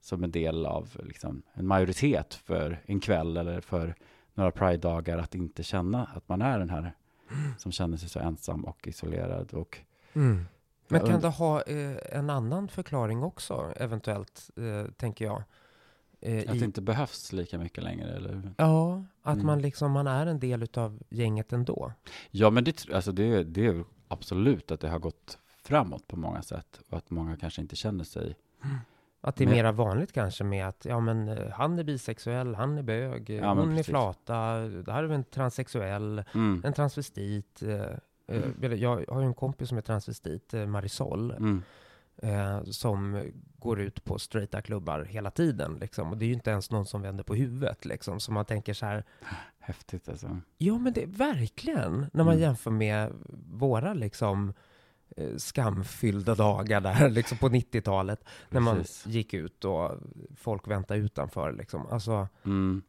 [0.00, 3.94] som en del av liksom, en majoritet för en kväll eller för
[4.34, 6.94] några Pride-dagar att inte känna att man är den här
[7.58, 9.54] som känner sig så ensam och isolerad.
[9.54, 9.78] Och,
[10.12, 10.44] Mm.
[10.88, 15.42] Men kan det ha eh, en annan förklaring också, eventuellt, eh, tänker jag?
[16.20, 18.16] Eh, att i- det inte behövs lika mycket längre.
[18.16, 18.54] Eller?
[18.56, 19.46] Ja, att Mm.
[19.46, 21.92] man liksom, man är en del utav gänget ändå.
[22.30, 26.42] Ja, men det, alltså det, det är absolut att det har gått framåt på många
[26.42, 28.36] sätt och att många kanske inte känner sig.
[29.20, 32.54] Att det är Men- mera vanligt kanske med att, ja men eh, han är bisexuell,
[32.54, 36.62] han är bög, eh, Ja, men hon är flata, det här är en transsexuell, Mm.
[36.64, 37.62] en transvestit.
[37.62, 37.70] Eh,
[38.26, 38.78] eh, Mm.
[38.78, 41.62] Jag har ju en kompis som är transvestit, eh, Marisol, Mm.
[42.22, 43.22] eh, som
[43.58, 45.78] går ut på straighta klubbar hela tiden.
[45.80, 46.10] Liksom.
[46.10, 47.84] Och det är ju inte ens någon som vänder på huvudet.
[47.84, 48.20] Liksom.
[48.20, 49.04] Så man tänker så här,
[49.58, 50.40] Häftigt alltså.
[50.58, 52.40] ja men det verkligen, när man Mm.
[52.40, 53.12] jämför med
[53.52, 54.54] våra liksom eh,
[55.38, 59.06] skamfyllda dagar där liksom på 90-talet när man Precis.
[59.06, 59.90] gick ut och
[60.36, 61.86] folk väntade utanför liksom.
[61.90, 62.82] Alltså, Mm.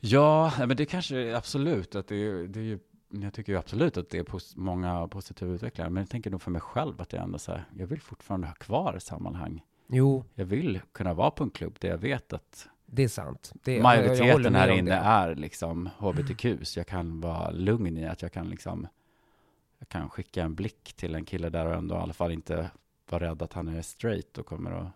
[0.00, 2.78] Ja, men det kanske absolut att det, är- det är ju,
[3.10, 6.42] jag tycker ju absolut att det är pos, många positiva utvecklingar, men jag tänker nog
[6.42, 9.62] för mig själv att jag ändå så här, jag vill fortfarande ha kvar sammanhang.
[9.88, 13.52] jo, Jag vill kunna vara på en klubb där jag vet att det är sant.
[13.64, 17.98] Det, jag- jag majoriteten med här inne är liksom hbtq, så jag kan vara lugn
[17.98, 18.86] i att jag kan liksom,
[19.82, 22.70] jag kan skicka en blick till en kille där och ändå i alla fall inte
[23.10, 24.90] vara rädd att han är straight och kommer att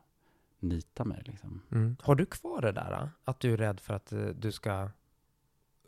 [0.58, 1.62] nita mig liksom.
[1.72, 1.96] Mm.
[2.02, 2.90] Har du kvar det där?
[3.00, 3.08] då?
[3.24, 4.90] Att du är rädd för att eh, du ska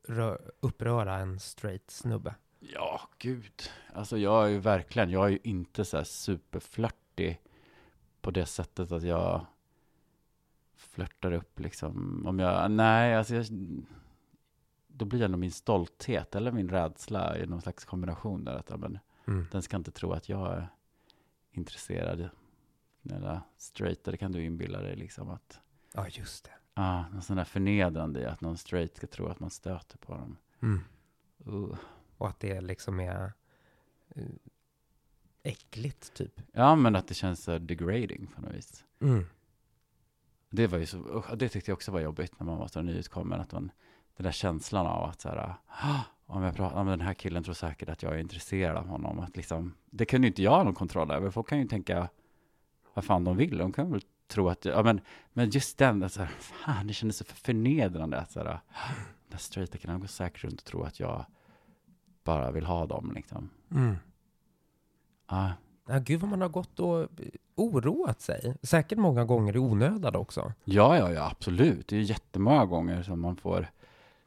[0.08, 2.34] rö- uppröra en straight snubbe?
[2.60, 3.62] Ja, gud.
[3.94, 7.40] Alltså jag är ju verkligen, jag är ju inte så här superflörtig
[8.20, 9.46] på det sättet att jag
[10.76, 12.24] flörtar upp liksom.
[12.26, 13.46] Om jag, nej, alltså jag,
[14.98, 18.54] då blir det nog min stolthet eller min rädsla i någon slags kombination där.
[18.54, 19.46] Att, ja, men, Mm.
[19.50, 20.68] den ska inte tro att jag är
[21.52, 22.28] intresserad.
[23.10, 25.60] Eller straight, det kan du inbilla dig liksom att,
[25.94, 26.50] Ja, just det.
[26.74, 30.14] ah, någon sån där förnedrande i att någon straight ska tro att man stöter på
[30.14, 30.36] dem.
[30.62, 30.80] Mm.
[31.46, 31.76] Uh.
[32.16, 33.32] Och att det liksom är
[34.08, 34.22] eh,
[35.42, 36.40] äckligt, typ.
[36.52, 38.84] Ja, men att det känns så degrading på något vis.
[39.00, 39.24] Mm.
[40.50, 43.40] Det var ju så, det tyckte jag också var jobbigt när man var så nyutkommen,
[43.40, 43.70] att man,
[44.18, 47.44] den där känslan av att så här, "Ah, om jag pratar, men den här killen
[47.44, 50.50] tror säkert att jag är intresserad av honom, att liksom, det kunde ju inte jag
[50.50, 52.08] ha någon kontroll över, folk kan ju tänka
[52.94, 55.00] vad fan de vill, de kan väl tro att, ja men,
[55.32, 58.60] men just den, att så här, fan, det kändes så förnedrande att så här, "Ah,
[59.28, 61.24] den straighta killen, går säkert runt och tror att jag
[62.24, 63.50] bara vill ha dem liksom.
[63.70, 63.96] Mm.
[65.30, 65.52] Ja,
[65.90, 67.08] Ja, gud vad man har gått och
[67.54, 68.54] oroat sig.
[68.62, 70.52] Säkert många gånger i onödan också.
[70.64, 71.88] Ja, ja, ja, absolut.
[71.88, 73.70] Det är jättemånga gånger som man får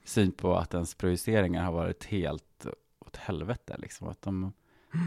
[0.06, 2.66] syn på att ens projiceringar har varit helt
[3.00, 3.76] åt helvete.
[3.80, 4.08] Liksom.
[4.08, 4.54] Att de,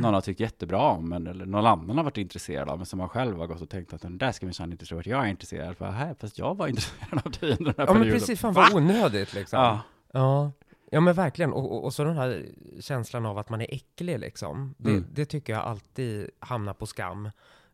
[0.00, 2.98] någon har tyckt jättebra om en, eller någon annan har varit intresserad av men som
[2.98, 5.24] man själv har gått och tänkt att den där ska minsann inte tro att jag
[5.24, 5.92] är intresserad av.
[5.92, 8.20] Här, fast jag var intresserad av dig under den här Ja, men perioden.
[8.20, 8.40] precis.
[8.40, 8.68] Fan Va?
[8.72, 9.58] vad onödigt liksom.
[9.60, 9.80] Ja,
[10.12, 10.52] Ja,
[10.90, 11.52] ja men verkligen.
[11.52, 12.46] Och, och, och så den här
[12.80, 14.74] känslan av att man är äcklig liksom.
[14.78, 15.04] Det, Mm.
[15.12, 17.26] det tycker jag alltid hamnar på skam.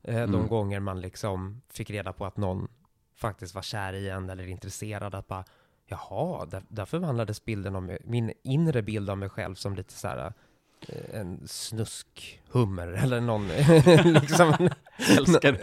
[0.03, 0.47] Eh, De Mm.
[0.49, 2.68] gånger man liksom fick reda på att någon
[3.16, 5.14] faktiskt var kär i en eller intresserad.
[5.14, 5.45] Att bara,
[5.91, 9.93] jaha, där, där förvandlades bilden av mig, min inre bild av mig själv som lite
[9.93, 10.32] så här
[10.88, 13.49] eh, en snuskhummer eller någon
[14.12, 14.68] liksom.
[15.18, 15.59] älskar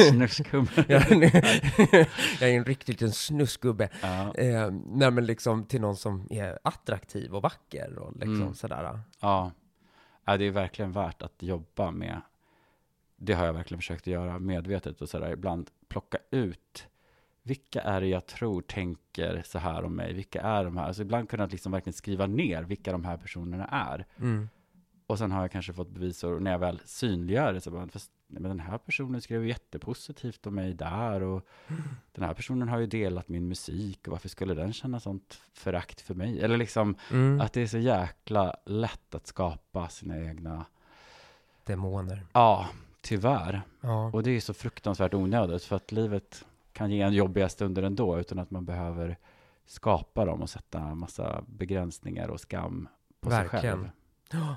[0.10, 0.84] snuskhummer.
[0.88, 1.12] jag,
[2.52, 3.88] är en riktigt liten snusgubbe.
[4.02, 8.54] Ja, Eh, nej men liksom till någon som är attraktiv och vacker och liksom Mm.
[8.54, 9.00] sådär.
[9.20, 9.50] ja.
[10.24, 12.20] ja, det är verkligen värt att jobba med.
[13.16, 16.86] Det har jag verkligen försökt göra medvetet och sådär ibland plocka ut
[17.42, 20.12] vilka är det jag tror tänker så här om mig?
[20.12, 20.84] Vilka är de här?
[20.86, 24.06] Alltså ibland kunna liksom verkligen skriva ner vilka de här personerna är.
[24.18, 24.48] Mm.
[25.06, 27.88] Och sen har jag kanske fått bevis och när jag väl synliggör det så bara,
[27.88, 31.46] fast men den här personen skrev jättepositivt om mig där och
[32.12, 36.00] den här personen har ju delat min musik och varför skulle den känna sånt förakt
[36.00, 36.40] för mig?
[36.40, 37.40] Eller liksom Mm.
[37.40, 40.64] att det är så jäkla lätt att skapa sina egna,
[41.64, 42.26] Demoner.
[42.32, 42.68] ja,
[43.00, 43.62] tyvärr.
[43.80, 44.10] Ja.
[44.12, 48.18] Och det är så fruktansvärt onödigt för att livet kan ge en jobbiga stunder ändå
[48.20, 49.18] utan att man behöver
[49.66, 52.88] skapa dem och sätta en massa begränsningar och skam
[53.20, 53.78] på sig Verkligen.
[53.78, 53.90] själv.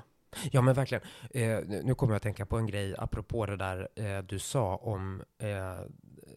[0.52, 0.62] Ja.
[0.62, 1.02] Men verkligen.
[1.30, 4.76] Eh, nu kommer jag att tänka på en grej apropå det där eh, du sa
[4.76, 5.80] om eh,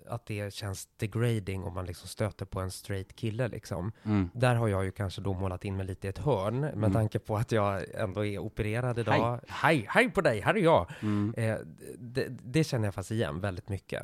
[0.07, 3.91] att det känns degrading om man liksom stöter på en straight kille liksom.
[4.03, 4.29] Mm.
[4.33, 6.93] Där har jag ju kanske då målat in mig lite i ett hörn med Mm.
[6.93, 9.39] tanke på att jag ändå är opererad idag.
[9.47, 10.91] Hej, hej, på dig, här är jag!
[11.01, 11.33] Mm.
[11.37, 11.57] Eh,
[11.97, 14.03] det, det känner jag fast igen väldigt mycket.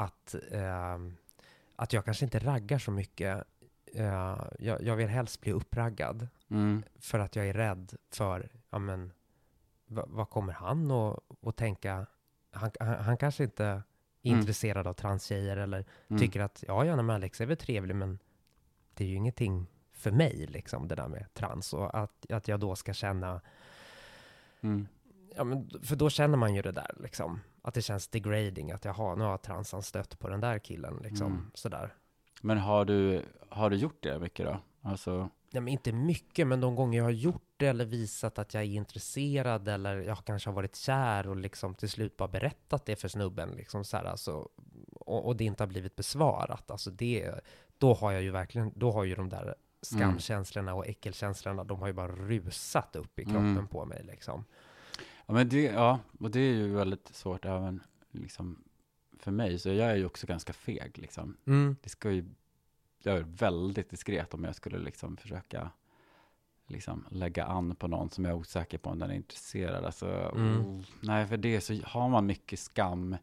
[0.00, 1.16] Att, ehm,
[1.76, 3.44] att jag kanske inte raggar så mycket.
[3.94, 6.82] Eh, jag, jag vill helst bli uppraggad Mm.
[6.98, 9.12] för att jag är rädd för, ja men,
[9.86, 12.06] va- vad kommer han att, att tänka?
[12.52, 13.82] Han, han, han kanske inte är
[14.22, 14.38] Mm.
[14.38, 16.20] intresserad av transtjejer eller Mm.
[16.20, 18.18] tycker att, ja, ja, men Alex är väl trevlig, men
[18.94, 21.72] det är ju ingenting för mig, liksom, det där med trans.
[21.72, 23.40] Och att, att jag då ska känna,
[24.60, 24.88] Mm.
[25.36, 27.40] ja, men, för då känner man ju det där, liksom.
[27.62, 31.26] Att det känns degrading, att jaha, nu har transan stött på den där killen, liksom,
[31.26, 31.50] Mm.
[31.54, 31.94] sådär.
[32.42, 34.58] Men har du, har du gjort det mycket då?
[34.82, 38.54] Alltså, Nej, men inte mycket, men de gånger jag har gjort det eller visat att
[38.54, 42.84] jag är intresserad eller jag kanske har varit kär och liksom till slut bara berättat
[42.86, 44.48] det för snubben liksom så här, alltså,
[44.94, 46.70] och, och det inte har blivit besvarat.
[46.70, 47.30] Alltså det,
[47.78, 51.86] då har jag ju verkligen, då har ju de där skamkänslorna och äckelkänslorna, de har
[51.86, 53.66] ju bara rusat upp i kroppen Mm.
[53.68, 54.44] på mig liksom.
[55.30, 58.64] Ja men det, ja, och det är ju väldigt svårt även liksom
[59.18, 61.36] för mig, så jag är ju också ganska feg liksom.
[61.46, 61.76] Mm.
[61.82, 62.24] Det ska ju,
[63.02, 65.70] jag är väldigt diskret om jag skulle liksom försöka
[66.66, 69.84] liksom lägga an på någon som jag är osäker på om den är intresserad.
[69.84, 70.06] Alltså,
[70.36, 70.60] Mm.
[70.66, 73.16] oh, nej, för det så har man mycket skam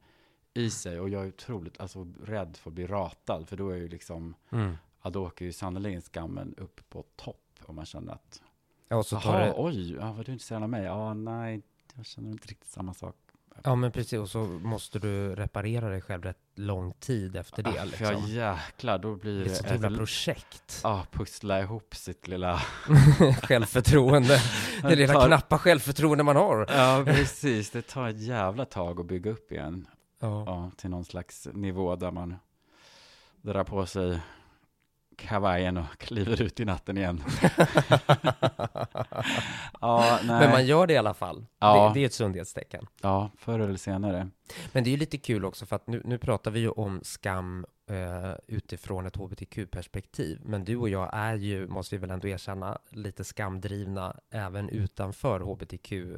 [0.53, 3.75] i sig och jag är otroligt alltså, rädd för att bli ratad, för då är
[3.75, 4.77] ju liksom, Mm.
[5.01, 8.41] ja, då åker ju sannerligen skammen upp på topp om man känner att,
[8.89, 10.83] Ja, och så tar det, oj, ja, var du intresserad av mig?
[10.83, 11.61] Ja, nej,
[11.97, 13.15] jag känner inte riktigt samma sak.
[13.63, 17.81] ja men precis, och så måste du reparera dig själv rätt lång tid efter det
[17.81, 18.05] Ah, liksom.
[18.05, 20.79] ja, jäklar, då blir Det det ett sånt jävla projekt.
[20.83, 22.57] ja, pussla ihop sitt lilla
[23.43, 24.41] Självförtroende.
[24.81, 26.65] Det lilla tar- knappa självförtroende man har.
[26.69, 27.69] Ja, precis.
[27.69, 29.87] Det tar ett jävla tag att bygga upp igen.
[30.19, 30.43] Ja.
[30.45, 32.35] Ja, till någon slags nivå där man
[33.41, 34.19] drar på sig
[35.17, 37.23] kavajen och kliver ut i natten igen.
[39.81, 40.19] ja.
[40.23, 41.45] Men man gör det i alla fall.
[41.59, 41.87] Ja.
[41.87, 42.87] Det, det är ett sundhetstecken.
[43.01, 44.29] Ja, förr eller senare.
[44.71, 46.99] Men det är ju lite kul också för att nu, nu pratar vi ju om
[47.03, 50.39] skam eh, utifrån ett hbtq-perspektiv.
[50.43, 55.39] Men du och jag är ju, måste vi väl ändå erkänna, lite skamdrivna även utanför
[55.39, 56.17] hbtq-ramen.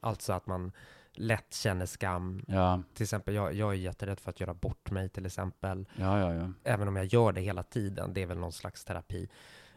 [0.00, 0.72] alltså att man
[1.14, 2.44] lätt känner skam.
[2.48, 5.86] Ja, Till exempel, jag, jag är jätterädd för att göra bort mig till exempel.
[5.96, 6.50] ja, ja.
[6.64, 9.28] även om jag gör det hela tiden, det är väl någon slags terapi,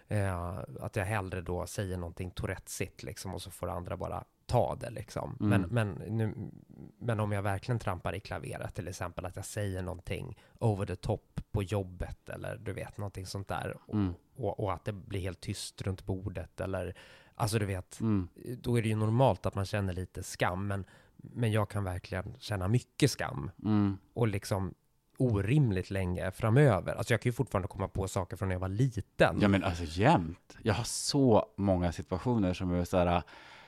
[0.08, 4.76] eh, att jag hellre då säger någonting tourettesigt liksom och så får andra bara ta
[4.76, 5.38] det liksom.
[5.40, 5.62] Mm.
[5.62, 6.52] Men, men, nu,
[7.00, 10.96] men om jag verkligen trampar i klaveret, till exempel att jag säger någonting over the
[10.96, 14.14] top på jobbet eller du vet, någonting sånt där och, Mm.
[14.36, 16.96] och, och att det blir helt tyst runt bordet eller
[17.40, 18.28] Alltså du vet, Mm.
[18.62, 20.86] då är det ju normalt att man känner lite skam, men,
[21.18, 23.98] men jag kan verkligen känna mycket skam Mm.
[24.14, 24.74] och liksom
[25.18, 26.96] orimligt länge framöver.
[26.96, 29.38] Alltså jag kan ju fortfarande komma på saker från när jag var liten.
[29.42, 30.58] Ja, men alltså jämt.
[30.64, 33.24] Jag har så många situationer som är så här,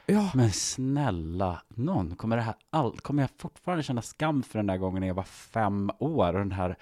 [0.05, 4.67] Ja, men snälla någon, kommer det här all, kommer jag fortfarande känna skam för den
[4.67, 6.75] där gången när jag var fem år och den här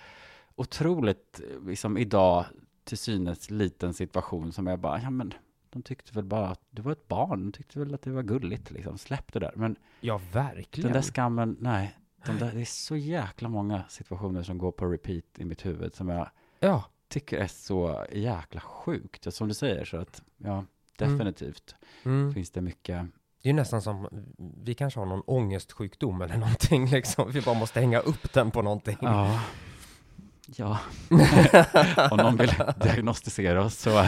[0.56, 2.46] otroligt, liksom idag
[2.84, 5.34] till synes liten situation som jag bara, ja men
[5.78, 8.24] de tyckte väl bara att du var ett barn, de tyckte väl att det var
[8.24, 9.54] gulligt liksom, släpp det där.
[9.56, 10.92] Men ja verkligen.
[10.92, 14.86] den där skammen, nej, de där, det är så jäkla många situationer som går på
[14.86, 19.34] repeat i mitt huvud som jag Ja, tycker är så jäkla sjukt.
[19.34, 20.66] Som du säger, så att ja,
[20.98, 22.34] definitivt mm.
[22.34, 23.06] finns det mycket.
[23.42, 24.08] det är ju nästan som,
[24.64, 27.32] vi kanske har någon ångestsjukdom eller någonting liksom.
[27.32, 28.98] Vi bara måste hänga upp den på någonting.
[29.02, 29.42] Ja.
[30.56, 30.80] Ja,
[32.12, 34.06] om någon vill diagnostisera oss så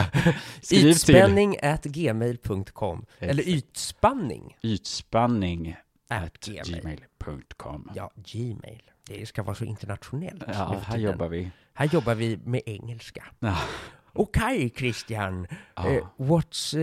[0.62, 3.06] skriv till Ytspänning at gmail.com.
[3.18, 5.76] Eller ytspanning ytspanning
[6.08, 6.80] at at gmail.
[6.80, 7.90] gmail.com.
[7.94, 8.82] Ja, gmail.
[9.06, 10.42] Det ska vara så internationellt.
[10.48, 11.50] Ja, här jobbar vi.
[11.72, 13.24] Här jobbar vi med engelska.
[13.38, 13.56] Ja.
[14.12, 15.46] Okej, Christian.
[15.74, 15.88] Ja.
[15.90, 16.74] Eh, what's...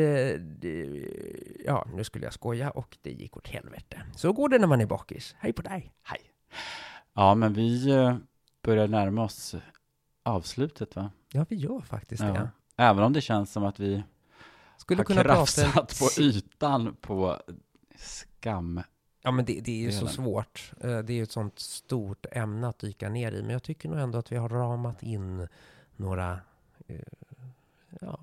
[0.62, 4.02] the- ja, nu skulle jag skoja och det gick åt helvete.
[4.16, 5.36] Så går det när man är bakis.
[5.40, 5.92] Hej på dig.
[6.04, 6.20] Hej.
[7.16, 8.16] Ja, men vi eh,
[8.68, 9.56] börjar närma oss
[10.24, 11.12] avslutet, va?
[11.32, 12.34] Ja, vi gör faktiskt Ja.
[12.34, 12.50] det.
[12.78, 14.04] Även om det känns som att vi
[14.78, 17.38] Skulle har kunna prata krafsat på ytan på
[17.96, 18.82] skam.
[19.22, 20.14] Ja, men det, det är ju så delen.
[20.14, 20.72] svårt.
[20.82, 23.42] Eh, Det är ju ett sånt stort ämne att dyka ner i.
[23.42, 25.48] Men jag tycker nog ändå att vi har ramat in
[25.96, 26.40] några...
[26.88, 26.96] eh,
[28.02, 28.20] Ja,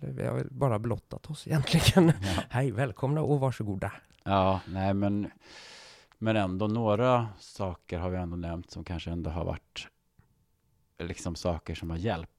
[0.00, 2.12] vi har bara blottat oss egentligen.
[2.22, 2.42] Ja.
[2.50, 3.92] Hej, välkomna och varsågoda.
[4.24, 5.30] Ja, nej men,
[6.18, 9.88] men ändå några saker har vi ändå nämnt som kanske ändå har varit
[10.98, 12.30] liksom saker som har hjälpt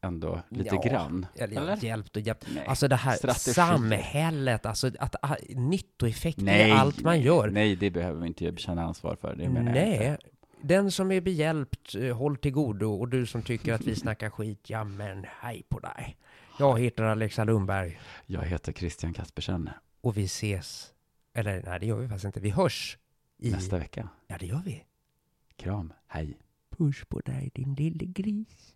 [0.00, 1.26] ändå lite Ja, grann.
[1.34, 1.76] Eller, Eller?
[1.84, 2.46] hjälpt och hjälpt.
[2.54, 2.66] Nej.
[2.66, 3.54] Alltså det här Strategier.
[3.54, 7.50] samhället, alltså att, att nyttoeffekt Nej, i allt man gör.
[7.50, 9.34] Nej, det behöver vi inte känna ansvar för.
[9.36, 10.18] Det menar jag Nej, inte.
[10.60, 12.86] den som är behjälpt, eh, håll till godo.
[12.92, 16.16] Och du som tycker att vi snackar skit, ja men hej på dig.
[16.58, 19.70] Jag heter Alexa Lundberg Jag heter Christian Kaspersen.
[20.00, 20.92] och vi ses,
[21.34, 22.98] eller nej det gör vi faktiskt inte, vi hörs
[23.42, 23.50] i...
[23.50, 24.08] Nästa vecka.
[24.26, 24.84] Ja det gör vi.
[25.56, 25.92] Kram.
[26.06, 26.38] Hej.
[26.70, 28.71] Puss på dig din lille gris.